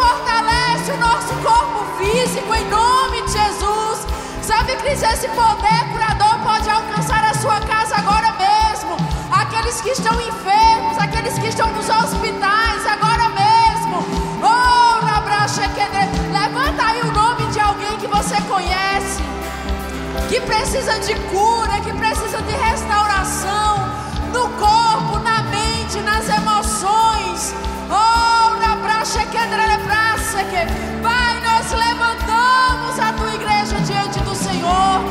Fortalece 0.05 0.91
o 0.91 0.97
nosso 0.97 1.33
corpo 1.43 1.79
físico 1.97 2.53
em 2.53 2.65
nome 2.69 3.21
de 3.23 3.31
Jesus. 3.31 4.07
Sabe, 4.41 4.75
Cris, 4.77 5.01
esse 5.01 5.27
poder 5.29 5.81
curador 5.91 6.37
pode 6.43 6.69
alcançar 6.69 7.23
a 7.23 7.33
sua 7.33 7.59
casa 7.61 7.95
agora 7.95 8.31
mesmo. 8.33 8.95
Aqueles 9.31 9.81
que 9.81 9.89
estão 9.89 10.13
enfermos, 10.21 10.97
aqueles 10.99 11.39
que 11.39 11.47
estão 11.47 11.67
nos 11.71 11.89
hospitais 11.89 12.85
agora 12.85 13.29
mesmo. 13.29 13.97
Oh, 14.43 14.75
levanta 16.31 16.85
aí 16.85 17.01
o 17.01 17.11
nome 17.11 17.45
de 17.51 17.59
alguém 17.59 17.97
que 17.97 18.07
você 18.07 18.39
conhece 18.41 19.23
que 20.29 20.39
precisa 20.41 20.99
de 20.99 21.15
cura, 21.31 21.79
que 21.81 21.91
precisa 21.93 22.41
de 22.41 22.51
restauração 22.51 23.89
no 24.33 24.49
corpo, 24.49 25.19
na 25.19 25.43
mente, 25.43 25.97
nas 26.01 26.27
emoções. 26.29 27.55
Oh, 27.89 28.24
Pai, 31.03 31.39
nós 31.41 31.71
levantamos 31.71 32.99
a 32.99 33.13
tua 33.13 33.35
igreja 33.35 33.77
diante 33.81 34.19
do 34.21 34.33
Senhor. 34.33 35.01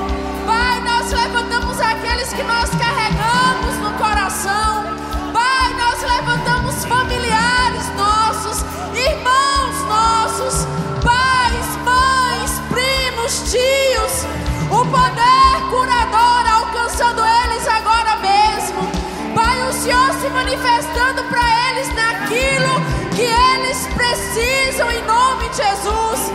Pai, 0.47 0.81
nós 0.81 1.13
levantamos 1.13 1.81
aqueles 1.81 2.33
que 2.33 2.43
nós 2.43 2.71
carregamos 2.71 3.77
no 3.83 3.93
coração. 3.99 4.85
Pai, 5.33 5.75
nós 5.79 6.03
levantamos 6.03 6.85
familiares 6.87 7.89
nossos, 7.97 8.65
irmãos 8.95 9.77
nossos, 9.87 10.67
pais, 11.05 11.77
mães, 11.85 12.61
primos, 12.71 13.53
tios. 13.53 14.25
O 14.71 14.85
poder 14.87 15.71
curador 15.71 16.47
alcançando 16.51 17.23
eles 17.25 17.44
manifestando 20.35 21.23
para 21.31 21.43
eles 21.71 21.89
naquilo 21.95 22.75
que 23.15 23.23
eles 23.23 23.87
precisam 23.95 24.91
em 24.91 25.03
nome 25.05 25.49
de 25.49 25.57
Jesus. 25.57 26.33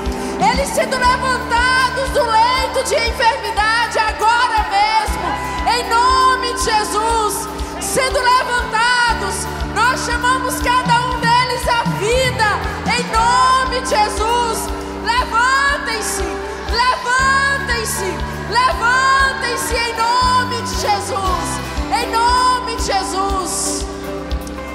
Eles 0.51 0.69
sendo 0.69 0.97
levantados 0.97 2.09
do 2.11 2.23
leito 2.23 2.87
de 2.87 2.95
enfermidade 2.95 3.99
agora 3.99 4.65
mesmo, 4.71 5.27
em 5.75 5.89
nome 5.89 6.53
de 6.53 6.63
Jesus. 6.63 7.49
Sendo 7.81 8.19
levantados, 8.21 9.45
nós 9.75 9.99
chamamos 10.05 10.55
cada 10.61 11.07
um 11.07 11.19
deles 11.19 11.67
à 11.67 11.83
vida, 11.99 12.49
em 12.97 13.03
nome 13.11 13.81
de 13.81 13.89
Jesus. 13.89 14.69
Levantem-se, 15.03 16.23
levantem-se, 16.71 18.17
levantem-se 18.49 19.75
em 19.75 19.93
nome 19.97 20.61
de 20.61 20.75
Jesus, 20.75 21.59
em 21.91 22.11
nome 22.11 22.48
de 22.79 22.85
Jesus. 22.85 23.85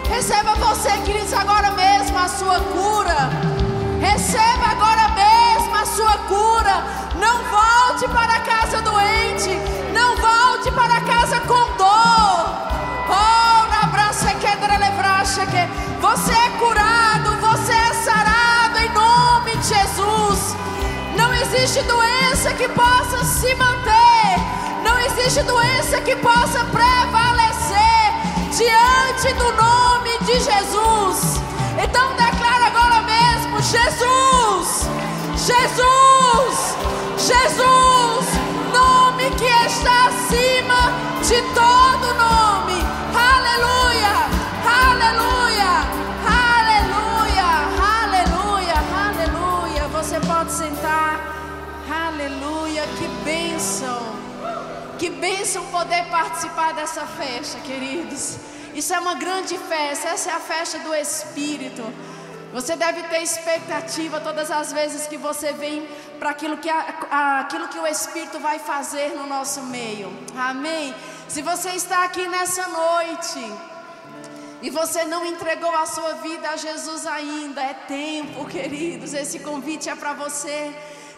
Receba 0.09 0.55
você, 0.55 0.91
queridos, 1.05 1.33
agora 1.33 1.71
mesmo 1.71 2.19
a 2.19 2.29
sua 2.29 2.61
cura. 2.61 3.31
Receba 4.01 4.67
agora 4.73 5.09
mesmo 5.09 5.75
a 5.75 5.87
sua 5.87 6.19
cura. 6.29 6.85
Não 7.17 7.39
volte 7.45 8.07
para 8.09 8.41
casa 8.41 8.83
doente. 8.83 9.51
Não 9.93 10.17
volte 10.17 10.71
para 10.73 11.01
casa 11.01 11.41
com 11.41 11.77
dor. 11.77 12.45
Oh, 13.09 13.69
na 13.75 13.87
braça 13.91 14.35
que 14.35 14.47
levracha 14.79 15.47
que 15.47 15.67
você 16.01 16.33
é 16.33 16.51
curado, 16.59 17.37
você 17.41 17.73
é 17.73 17.95
sarado 17.95 18.79
em 18.81 18.91
nome 18.93 19.57
de 19.57 19.69
Jesus. 19.69 20.55
Não 21.17 21.33
existe 21.33 21.83
doença 21.83 22.53
que 22.53 22.69
possa 22.69 23.25
se 23.25 23.55
manter. 23.55 24.37
Não 24.85 24.99
existe 24.99 25.43
doença 25.45 26.01
que 26.03 26.15
possa 26.17 26.65
prevalecer 26.67 27.34
diante 28.57 29.35
do 29.35 29.53
nome 29.53 30.17
de 30.21 30.35
Jesus. 30.35 31.41
Então 31.83 32.15
declara 32.15 32.67
agora 32.67 33.03
mesmo: 33.03 33.61
Jesus, 33.61 34.89
Jesus, 35.37 36.77
Jesus, 37.19 38.27
nome 38.73 39.31
que 39.37 39.45
está 39.67 40.07
acima 40.07 40.93
de 41.23 41.43
todo 41.55 41.74
bênção 55.25 55.65
poder 55.69 56.05
participar 56.11 56.75
dessa 56.75 57.07
festa, 57.07 57.59
queridos. 57.61 58.37
Isso 58.75 58.93
é 58.93 58.99
uma 58.99 59.15
grande 59.15 59.57
festa, 59.57 60.09
essa 60.09 60.31
é 60.31 60.35
a 60.35 60.41
festa 60.41 60.79
do 60.81 60.95
Espírito. 60.95 61.83
Você 62.53 62.77
deve 62.77 63.03
ter 63.05 63.23
expectativa 63.23 64.21
todas 64.21 64.51
as 64.51 64.71
vezes 64.71 65.07
que 65.07 65.17
você 65.17 65.51
vem 65.55 65.89
para 66.19 66.29
aquilo 66.29 66.59
que, 66.59 66.69
aquilo 66.69 67.69
que 67.69 67.79
o 67.79 67.87
Espírito 67.87 68.39
vai 68.39 68.59
fazer 68.59 69.09
no 69.17 69.27
nosso 69.27 69.63
meio. 69.63 70.13
Amém? 70.37 70.95
Se 71.27 71.41
você 71.41 71.71
está 71.71 72.05
aqui 72.05 72.29
nessa 72.29 72.69
noite 72.69 73.43
e 74.61 74.69
você 74.69 75.05
não 75.05 75.25
entregou 75.25 75.75
a 75.75 75.87
sua 75.87 76.13
vida 76.27 76.51
a 76.51 76.57
Jesus 76.59 77.07
ainda, 77.07 77.63
é 77.63 77.73
tempo, 77.73 78.45
queridos. 78.45 79.15
Esse 79.15 79.39
convite 79.39 79.89
é 79.89 79.95
para 79.95 80.13
você. 80.13 80.61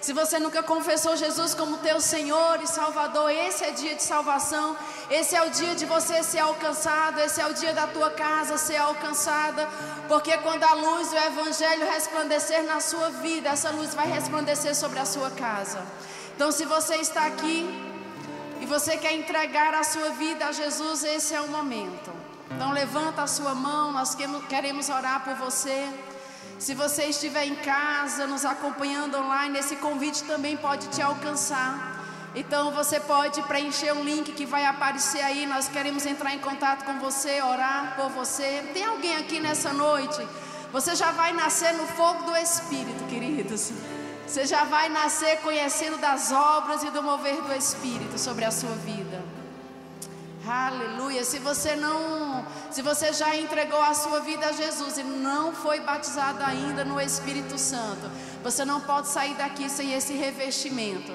Se 0.01 0.13
você 0.13 0.39
nunca 0.39 0.63
confessou 0.63 1.17
Jesus 1.17 1.55
como 1.55 1.79
teu 1.79 2.01
Senhor 2.01 2.61
e 2.63 2.67
Salvador, 2.67 3.31
esse 3.31 3.65
é 3.65 3.71
dia 3.71 3.95
de 3.95 4.03
salvação. 4.03 4.77
Esse 5.11 5.35
é 5.35 5.43
o 5.43 5.51
dia 5.51 5.75
de 5.75 5.87
você 5.87 6.23
ser 6.23 6.39
alcançado. 6.39 7.19
Esse 7.21 7.41
é 7.41 7.47
o 7.47 7.55
dia 7.55 7.73
da 7.73 7.87
tua 7.87 8.11
casa 8.11 8.59
ser 8.59 8.77
alcançada. 8.77 9.69
Porque 10.07 10.37
quando 10.39 10.63
a 10.65 10.75
luz 10.75 11.11
do 11.11 11.17
Evangelho 11.17 11.91
resplandecer 11.91 12.63
na 12.65 12.81
sua 12.81 13.11
vida, 13.11 13.49
essa 13.49 13.71
luz 13.71 13.95
vai 13.95 14.07
resplandecer 14.07 14.75
sobre 14.75 14.99
a 14.99 15.05
sua 15.05 15.31
casa. 15.31 15.85
Então, 16.35 16.53
se 16.53 16.65
você 16.65 16.97
está 16.97 17.27
aqui 17.27 17.67
e 18.61 18.67
você 18.67 18.97
quer 18.99 19.13
entregar 19.15 19.75
a 19.75 19.83
sua 19.83 20.11
vida 20.11 20.47
a 20.47 20.53
Jesus, 20.53 21.03
esse 21.03 21.35
é 21.35 21.41
o 21.41 21.49
momento. 21.49 22.13
Então, 22.51 22.73
levanta 22.73 23.23
a 23.23 23.27
sua 23.27 23.55
mão. 23.55 23.91
Nós 23.93 24.15
queremos 24.49 24.89
orar 24.89 25.25
por 25.25 25.35
você. 25.35 25.89
Se 26.59 26.75
você 26.75 27.05
estiver 27.05 27.45
em 27.45 27.55
casa, 27.57 28.27
nos 28.27 28.45
acompanhando 28.45 29.19
online, 29.19 29.59
esse 29.59 29.77
convite 29.77 30.25
também 30.25 30.57
pode 30.57 30.89
te 30.89 31.03
alcançar. 31.03 31.97
Então 32.35 32.71
você 32.73 32.99
pode 32.99 33.43
preencher 33.43 33.93
um 33.93 34.03
link 34.03 34.33
que 34.33 34.47
vai 34.47 34.65
aparecer 34.65 35.23
aí. 35.23 35.47
Nós 35.47 35.69
queremos 35.69 36.07
entrar 36.07 36.35
em 36.35 36.39
contato 36.39 36.85
com 36.85 36.99
você, 36.99 37.43
orar 37.43 37.95
por 37.97 38.09
você. 38.11 38.71
Tem 38.73 38.85
alguém 38.85 39.17
aqui 39.17 39.39
nessa 39.39 39.73
noite? 39.73 40.27
Você 40.73 40.95
já 40.95 41.11
vai 41.13 41.33
nascer 41.33 41.75
no 41.75 41.87
fogo 41.87 42.25
do 42.25 42.37
Espírito, 42.37 43.05
queridos. 43.05 43.73
Você 44.27 44.45
já 44.45 44.65
vai 44.65 44.89
nascer 44.89 45.41
conhecendo 45.41 45.99
das 45.99 46.33
obras 46.33 46.83
e 46.83 46.91
do 46.91 47.03
mover 47.03 47.41
do 47.43 47.55
Espírito 47.55 48.19
sobre 48.19 48.45
a 48.45 48.51
sua 48.51 48.73
vida. 48.73 49.23
Aleluia. 50.47 51.25
Se 51.25 51.39
você 51.39 51.77
não, 51.77 52.26
se 52.77 52.83
você 52.83 53.11
já 53.11 53.35
entregou 53.35 53.81
a 53.81 53.95
sua 53.95 54.21
vida 54.21 54.49
a 54.49 54.53
Jesus 54.53 54.99
e 54.99 55.03
não 55.03 55.51
foi 55.51 55.81
batizado 55.81 56.45
ainda 56.45 56.85
no 56.85 57.01
Espírito 57.01 57.57
Santo, 57.57 58.11
você 58.43 58.67
não 58.67 58.83
pode 58.83 59.09
sair 59.09 59.35
daqui 59.35 59.67
sem 59.67 59.95
esse 59.95 60.13
revestimento. 60.13 61.11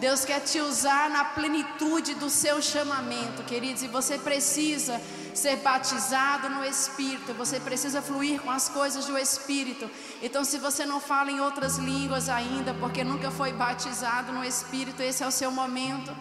Deus 0.00 0.24
quer 0.24 0.40
te 0.40 0.58
usar 0.58 1.08
na 1.08 1.24
plenitude 1.26 2.14
do 2.14 2.28
seu 2.28 2.60
chamamento, 2.60 3.44
queridos, 3.44 3.84
e 3.84 3.86
você 3.86 4.18
precisa 4.18 5.00
ser 5.32 5.58
batizado 5.58 6.48
no 6.48 6.64
Espírito, 6.64 7.32
você 7.34 7.60
precisa 7.60 8.02
fluir 8.02 8.40
com 8.40 8.50
as 8.50 8.68
coisas 8.68 9.06
do 9.06 9.16
Espírito. 9.16 9.88
Então, 10.20 10.42
se 10.42 10.58
você 10.58 10.84
não 10.84 10.98
fala 10.98 11.30
em 11.30 11.40
outras 11.40 11.78
línguas 11.78 12.28
ainda, 12.28 12.74
porque 12.74 13.04
nunca 13.04 13.30
foi 13.30 13.52
batizado 13.52 14.32
no 14.32 14.42
Espírito, 14.42 15.00
esse 15.04 15.22
é 15.22 15.26
o 15.28 15.30
seu 15.30 15.52
momento. 15.52 16.12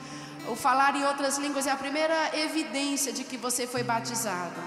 O 0.47 0.55
falar 0.55 0.95
em 0.95 1.03
outras 1.05 1.37
línguas 1.37 1.65
é 1.65 1.71
a 1.71 1.75
primeira 1.75 2.37
evidência 2.37 3.11
de 3.11 3.23
que 3.23 3.37
você 3.37 3.65
foi 3.65 3.83
batizado. 3.83 4.61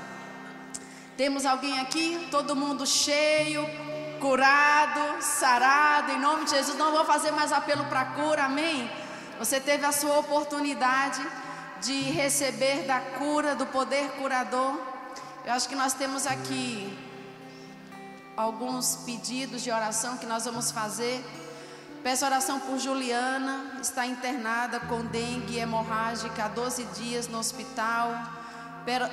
Temos 1.16 1.44
alguém 1.46 1.80
aqui? 1.80 2.28
Todo 2.30 2.56
mundo 2.56 2.86
cheio, 2.86 3.64
curado, 4.20 5.22
sarado, 5.22 6.12
em 6.12 6.20
nome 6.20 6.44
de 6.44 6.50
Jesus. 6.50 6.76
Não 6.76 6.92
vou 6.92 7.04
fazer 7.04 7.30
mais 7.30 7.52
apelo 7.52 7.84
para 7.86 8.04
cura, 8.04 8.44
amém? 8.44 8.90
Você 9.38 9.60
teve 9.60 9.84
a 9.84 9.92
sua 9.92 10.18
oportunidade 10.18 11.24
de 11.80 12.02
receber 12.10 12.84
da 12.86 13.00
cura, 13.00 13.54
do 13.54 13.66
poder 13.66 14.10
curador. 14.12 14.80
Eu 15.44 15.52
acho 15.52 15.68
que 15.68 15.76
nós 15.76 15.92
temos 15.92 16.26
aqui 16.26 16.96
alguns 18.36 18.96
pedidos 19.06 19.62
de 19.62 19.70
oração 19.70 20.16
que 20.18 20.26
nós 20.26 20.44
vamos 20.44 20.70
fazer. 20.70 21.24
Peço 22.08 22.24
oração 22.24 22.58
por 22.58 22.78
Juliana, 22.78 23.66
está 23.82 24.06
internada 24.06 24.80
com 24.80 25.04
dengue 25.04 25.58
hemorrágica 25.58 26.46
há 26.46 26.48
12 26.48 26.84
dias 26.98 27.28
no 27.28 27.38
hospital. 27.38 28.18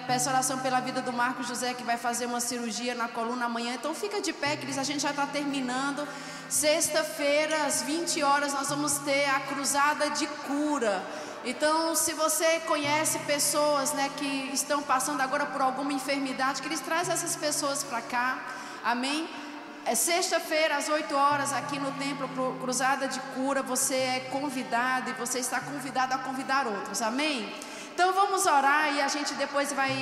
Peço 0.07 0.29
oração 0.29 0.59
pela 0.59 0.79
vida 0.79 1.01
do 1.01 1.11
Marco 1.11 1.43
José, 1.43 1.73
que 1.73 1.83
vai 1.83 1.97
fazer 1.97 2.25
uma 2.25 2.39
cirurgia 2.39 2.95
na 2.95 3.09
coluna 3.09 3.47
amanhã. 3.47 3.73
Então 3.73 3.93
fica 3.93 4.21
de 4.21 4.31
pé, 4.31 4.55
Cris, 4.55 4.77
a 4.77 4.83
gente 4.83 5.01
já 5.01 5.09
está 5.09 5.25
terminando. 5.25 6.07
Sexta-feira, 6.47 7.65
às 7.65 7.81
20 7.81 8.23
horas, 8.23 8.53
nós 8.53 8.69
vamos 8.69 8.97
ter 8.99 9.25
a 9.29 9.41
cruzada 9.41 10.11
de 10.11 10.25
cura. 10.47 11.03
Então, 11.43 11.95
se 11.95 12.13
você 12.13 12.61
conhece 12.61 13.19
pessoas 13.19 13.91
né, 13.91 14.09
que 14.15 14.51
estão 14.53 14.81
passando 14.81 15.19
agora 15.19 15.45
por 15.45 15.61
alguma 15.61 15.91
enfermidade, 15.91 16.61
que 16.61 16.67
eles 16.69 16.79
trazem 16.79 17.13
essas 17.13 17.35
pessoas 17.35 17.83
para 17.83 18.01
cá. 18.01 18.39
Amém? 18.85 19.27
É 19.87 19.93
sexta-feira, 19.93 20.77
às 20.77 20.89
8 20.89 21.15
horas, 21.15 21.53
aqui 21.53 21.77
no 21.77 21.91
Templo 21.91 22.27
Cruzada 22.59 23.07
de 23.07 23.19
Cura. 23.35 23.61
Você 23.61 23.93
é 23.93 24.19
convidado 24.31 25.11
e 25.11 25.13
você 25.13 25.37
está 25.37 25.59
convidado 25.59 26.15
a 26.15 26.17
convidar 26.17 26.65
outros. 26.65 27.03
Amém? 27.03 27.53
Então 27.93 28.11
vamos 28.11 28.47
orar 28.47 28.95
e 28.95 28.99
a 28.99 29.07
gente 29.07 29.35
depois 29.35 29.71
vai 29.71 29.93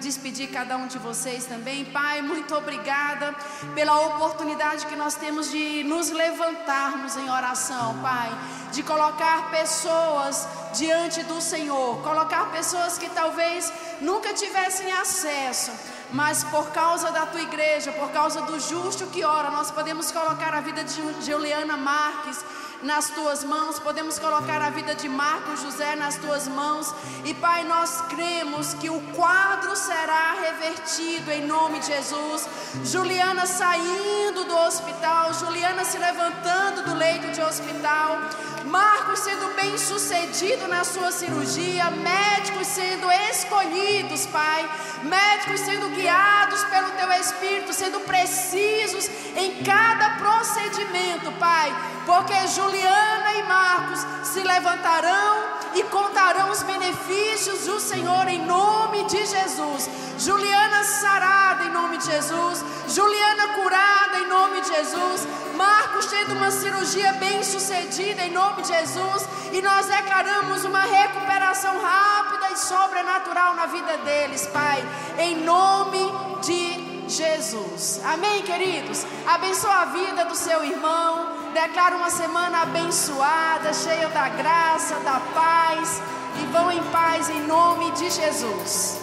despedir 0.00 0.50
cada 0.50 0.76
um 0.76 0.86
de 0.86 0.98
vocês 0.98 1.46
também. 1.46 1.86
Pai, 1.86 2.20
muito 2.20 2.54
obrigada 2.54 3.34
pela 3.74 3.98
oportunidade 4.08 4.84
que 4.84 4.94
nós 4.94 5.14
temos 5.14 5.50
de 5.50 5.82
nos 5.82 6.10
levantarmos 6.10 7.16
em 7.16 7.30
oração, 7.30 7.98
Pai, 8.02 8.30
de 8.70 8.82
colocar 8.82 9.50
pessoas 9.50 10.46
diante 10.74 11.22
do 11.22 11.40
Senhor, 11.40 12.02
colocar 12.02 12.52
pessoas 12.52 12.98
que 12.98 13.08
talvez 13.08 13.72
nunca 13.98 14.34
tivessem 14.34 14.92
acesso 14.92 15.72
mas 16.12 16.44
por 16.44 16.70
causa 16.70 17.10
da 17.10 17.26
tua 17.26 17.40
igreja, 17.40 17.90
por 17.92 18.10
causa 18.10 18.42
do 18.42 18.60
justo 18.60 19.06
que 19.06 19.24
ora, 19.24 19.50
nós 19.50 19.70
podemos 19.70 20.12
colocar 20.12 20.54
a 20.54 20.60
vida 20.60 20.84
de 20.84 21.24
Juliana 21.24 21.76
Marques 21.76 22.44
nas 22.82 23.10
tuas 23.10 23.44
mãos, 23.44 23.78
podemos 23.78 24.18
colocar 24.18 24.60
a 24.60 24.70
vida 24.70 24.94
de 24.94 25.08
Marcos 25.08 25.62
José 25.62 25.94
nas 25.94 26.16
tuas 26.16 26.48
mãos, 26.48 26.92
e 27.24 27.32
Pai, 27.32 27.62
nós 27.64 28.02
cremos 28.08 28.74
que 28.74 28.90
o 28.90 29.00
quadro 29.12 29.76
será 29.76 30.34
revertido 30.40 31.30
em 31.30 31.46
nome 31.46 31.78
de 31.78 31.86
Jesus. 31.86 32.48
Juliana 32.84 33.46
saindo 33.46 34.44
do 34.44 34.56
hospital, 34.56 35.32
Juliana 35.34 35.84
se 35.84 35.96
levantando 35.96 36.82
do 36.82 36.94
leito 36.94 37.30
de 37.30 37.40
hospital, 37.40 38.18
Marcos 38.64 39.20
sendo 39.20 39.54
bem 39.54 39.76
sucedido 39.76 40.68
na 40.68 40.84
sua 40.84 41.10
cirurgia, 41.10 41.90
médicos 41.90 42.66
sendo 42.66 43.10
escolhidos, 43.30 44.26
Pai, 44.26 44.68
médicos 45.02 45.60
sendo 45.60 45.88
guiados 45.90 46.62
pelo 46.64 46.90
Teu 46.90 47.12
Espírito, 47.12 47.72
sendo 47.72 48.00
precisos 48.00 49.08
em 49.36 49.62
cada 49.62 50.10
procedimento, 50.16 51.32
Pai, 51.32 51.74
porque 52.06 52.46
Juliana 52.48 53.34
e 53.34 53.42
Marcos 53.44 54.06
se 54.22 54.40
levantarão 54.40 55.62
e 55.74 55.82
contarão 55.84 56.50
os 56.50 56.62
benefícios 56.62 57.66
do 57.66 57.80
Senhor 57.80 58.28
em 58.28 58.44
nome 58.44 59.04
de 59.04 59.24
Jesus. 59.26 59.88
Juliana 60.18 60.84
sarada 60.84 61.64
em 61.64 61.70
nome 61.70 61.98
de 61.98 62.06
Jesus, 62.06 62.64
Juliana 62.88 63.48
curada 63.54 64.18
em 64.18 64.28
nome 64.28 64.60
de 64.60 64.68
Jesus, 64.68 65.26
Marcos 65.56 66.06
tendo 66.06 66.34
uma 66.34 66.50
cirurgia 66.50 67.12
bem 67.14 67.42
sucedida 67.42 68.22
em 68.22 68.30
nome 68.52 68.62
de 68.62 68.68
Jesus, 68.68 69.28
e 69.52 69.62
nós 69.62 69.86
declaramos 69.86 70.64
uma 70.64 70.82
recuperação 70.82 71.74
rápida 71.80 72.50
e 72.52 72.56
sobrenatural 72.56 73.54
na 73.54 73.66
vida 73.66 73.96
deles, 73.98 74.46
Pai, 74.46 74.84
em 75.18 75.36
nome 75.36 76.12
de 76.42 77.08
Jesus. 77.08 78.00
Amém, 78.04 78.42
queridos? 78.42 79.06
Abençoa 79.26 79.74
a 79.74 79.84
vida 79.86 80.24
do 80.26 80.34
seu 80.34 80.62
irmão. 80.64 81.32
Declara 81.54 81.96
uma 81.96 82.10
semana 82.10 82.62
abençoada, 82.62 83.72
cheia 83.72 84.08
da 84.08 84.28
graça, 84.28 84.96
da 85.00 85.20
paz. 85.34 86.02
E 86.40 86.46
vão 86.46 86.70
em 86.70 86.82
paz 86.84 87.28
em 87.28 87.42
nome 87.42 87.90
de 87.92 88.10
Jesus. 88.10 88.98